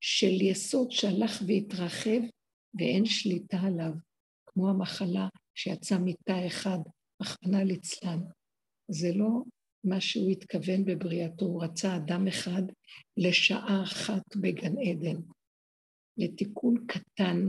[0.00, 2.20] של יסוד שהלך והתרחב
[2.78, 3.92] ואין שליטה עליו,
[4.46, 6.78] כמו המחלה שיצא מתא אחד,
[7.22, 8.20] רחמנא ליצלן.
[8.90, 9.42] זה לא
[9.84, 12.62] מה שהוא התכוון בבריאתו, הוא רצה אדם אחד
[13.16, 15.20] לשעה אחת בגן עדן,
[16.18, 17.48] לתיקון קטן,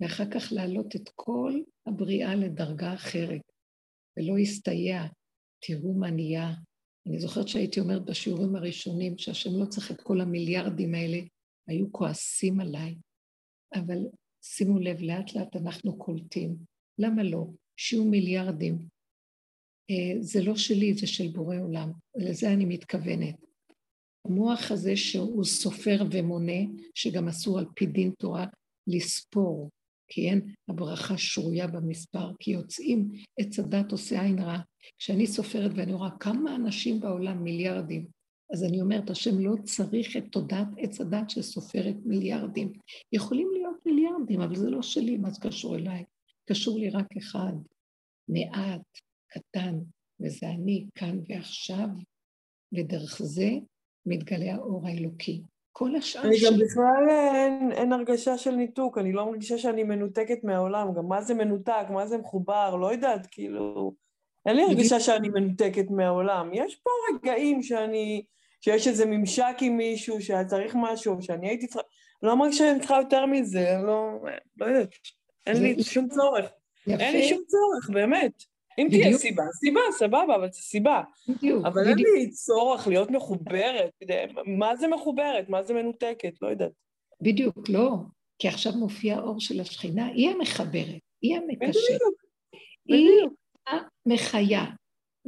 [0.00, 3.42] ואחר כך להעלות את כל הבריאה לדרגה אחרת,
[4.16, 5.02] ולא הסתייע.
[5.60, 6.54] תראו מה נהיה.
[7.06, 11.18] אני זוכרת שהייתי אומרת בשיעורים הראשונים שהשם לא צריך את כל המיליארדים האלה,
[11.68, 12.94] היו כועסים עליי.
[13.74, 13.98] אבל
[14.42, 16.56] שימו לב, לאט לאט אנחנו קולטים.
[16.98, 17.46] למה לא?
[17.78, 18.78] שיהיו מיליארדים.
[19.90, 21.92] אה, זה לא שלי, זה של בורא עולם.
[22.16, 23.34] לזה אני מתכוונת.
[24.24, 26.62] המוח הזה שהוא סופר ומונה,
[26.94, 28.46] שגם אסור על פי דין תורה
[28.86, 29.70] לספור,
[30.08, 34.58] כי אין הברכה שרויה במספר, כי יוצאים עץ הדת עושה עין רע.
[34.98, 38.06] כשאני סופרת ואני רואה כמה אנשים בעולם, מיליארדים,
[38.52, 42.72] אז אני אומרת, השם לא צריך את תודעת עץ הדת שסופרת מיליארדים.
[43.12, 46.04] יכולים להיות מיליארדים, אבל זה לא שלי, מה זה קשור אליי?
[46.48, 47.52] קשור לי רק אחד,
[48.28, 48.80] מעט,
[49.28, 49.74] קטן,
[50.20, 51.88] וזה אני כאן ועכשיו,
[52.74, 53.50] ודרך זה
[54.06, 55.42] מתגלה האור האלוקי.
[55.72, 60.44] כל השאר אני גם בכלל אין, אין הרגשה של ניתוק, אני לא מרגישה שאני מנותקת
[60.44, 63.94] מהעולם, גם מה זה מנותק, מה זה מחובר, לא יודעת, כאילו...
[64.46, 66.50] אין לי הרגשה שאני מנותקת מהעולם.
[66.52, 68.24] יש פה רגעים שאני...
[68.60, 71.88] שיש איזה ממשק עם מישהו, שהיה צריך משהו, שאני הייתי צריכה...
[72.22, 74.10] לא מרגישה שאני צריכה יותר מזה, לא...
[74.56, 74.90] לא יודעת.
[75.48, 76.44] אין לי שום צורך.
[76.86, 77.02] יפה.
[77.02, 78.42] אין לי שום צורך, באמת.
[78.78, 79.02] אם בדיוק.
[79.02, 81.02] תהיה סיבה, סיבה, סבבה, אבל זו סיבה.
[81.28, 81.66] בדיוק.
[81.66, 82.08] אבל בדיוק.
[82.08, 83.90] אין לי צורך להיות מחוברת.
[84.46, 85.48] מה זה מחוברת?
[85.48, 86.32] מה זה מנותקת?
[86.42, 86.72] לא יודעת.
[87.20, 87.90] בדיוק, לא.
[88.38, 92.00] כי עכשיו מופיע האור של השכינה, היא המחברת, היא המקשרת.
[92.86, 93.34] בדיוק.
[93.66, 94.64] היא המחיה.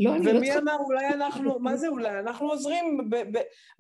[0.01, 2.19] לא, אני לא ומי אמר, אולי אנחנו, מה זה אולי?
[2.19, 3.11] אנחנו עוזרים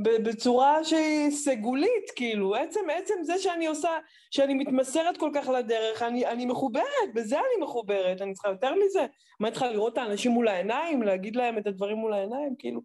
[0.00, 2.54] בצורה שהיא סגולית, כאילו.
[2.54, 3.90] עצם, עצם זה שאני עושה,
[4.30, 9.06] שאני מתמסרת כל כך לדרך, אני, אני מחוברת, בזה אני מחוברת, אני צריכה יותר מזה.
[9.40, 12.54] מה, אני צריכה לראות את האנשים מול העיניים, להגיד להם את הדברים מול העיניים?
[12.58, 12.80] כאילו,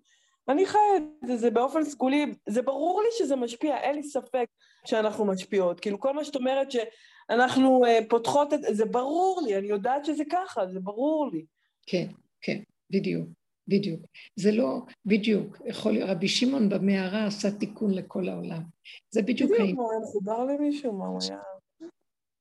[0.50, 4.46] אני חיה את זה, זה באופן סגולי, זה ברור לי שזה משפיע, אין לי ספק
[4.86, 5.80] שאנחנו משפיעות.
[5.80, 10.24] כאילו, כל מה שאת אומרת שאנחנו uh, פותחות את זה ברור לי, אני יודעת שזה
[10.32, 11.46] ככה, זה ברור לי.
[11.86, 12.06] כן,
[12.42, 12.60] כן.
[12.92, 13.30] בדיוק,
[13.68, 14.02] בדיוק.
[14.36, 18.64] זה לא, בדיוק, יכול להיות, רבי שמעון במערה עשה תיקון לכל העולם.
[19.10, 19.52] זה בדיוק...
[19.52, 21.40] בדיוק, הוא היה מחובר למישהו, מה הוא היה...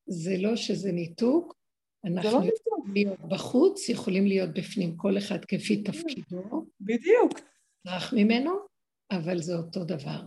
[0.07, 1.55] זה לא שזה ניתוק,
[2.05, 6.67] אנחנו לא יכולים להיות בחוץ, יכולים להיות בפנים, כל אחד כפי תפקידו.
[6.81, 7.41] בדיוק.
[7.87, 8.53] רך ממנו,
[9.11, 10.21] אבל זה אותו דבר.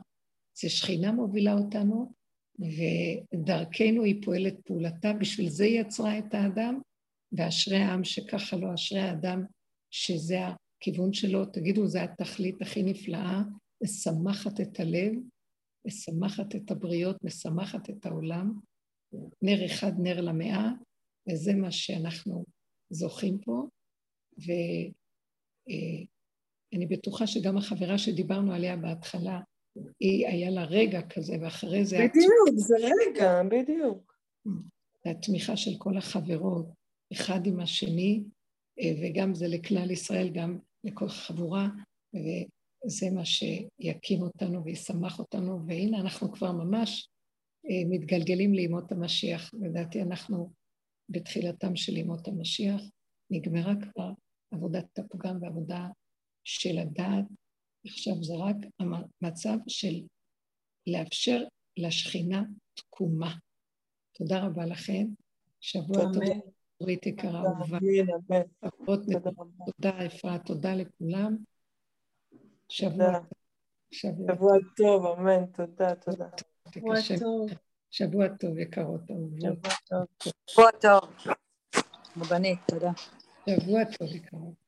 [0.59, 2.13] זה שכינה מובילה אותנו,
[2.59, 6.79] ודרכנו היא פועלת פעולתה, בשביל זה היא יצרה את האדם,
[7.31, 9.43] ואשרי העם שככה לא אשרי האדם
[9.91, 13.41] שזה הכיוון שלו, תגידו, זה התכלית הכי נפלאה,
[13.83, 15.13] משמחת את הלב,
[15.87, 18.59] משמחת את הבריות, משמחת את העולם.
[19.41, 20.69] נר אחד, נר למאה,
[21.29, 22.45] וזה מה שאנחנו
[22.89, 23.67] זוכים פה.
[24.37, 24.85] ואני
[26.83, 29.39] אה, בטוחה שגם החברה שדיברנו עליה בהתחלה,
[29.99, 31.97] היא, היה לה רגע כזה, ואחרי זה...
[31.97, 34.13] בדיוק, זה רגע, בדיוק.
[35.05, 36.65] והתמיכה של כל החברות,
[37.13, 38.23] אחד עם השני,
[39.01, 41.67] וגם זה לכלל ישראל, גם לכל חבורה,
[42.13, 47.09] וזה מה שיקים אותנו וישמח אותנו, והנה אנחנו כבר ממש
[47.65, 49.53] אה, מתגלגלים לימות המשיח.
[49.53, 50.53] לדעתי אנחנו
[51.09, 52.81] בתחילתם של ימות המשיח,
[53.29, 54.11] נגמרה כבר
[54.51, 55.87] עבודת הפגם ועבודה
[56.43, 57.25] של הדעת.
[57.87, 60.01] עכשיו זה רק המצב של
[60.87, 61.43] לאפשר
[61.77, 62.43] לשכינה
[62.73, 63.35] תקומה.
[64.13, 65.07] תודה רבה לכם.
[65.61, 66.23] שבוע טוב,
[66.81, 67.79] אורית יקרה אהובה.
[69.65, 71.37] תודה אפרת, תודה לכולם.
[72.69, 73.19] שבוע
[73.91, 76.27] שבוע טוב, אמן, תודה, תודה.
[76.73, 77.49] שבוע טוב.
[77.91, 79.67] שבוע טוב, יקרות אהובות.
[80.49, 81.33] שבוע טוב.
[82.17, 82.91] רבנית, תודה.
[83.49, 84.66] שבוע טוב, יקרות.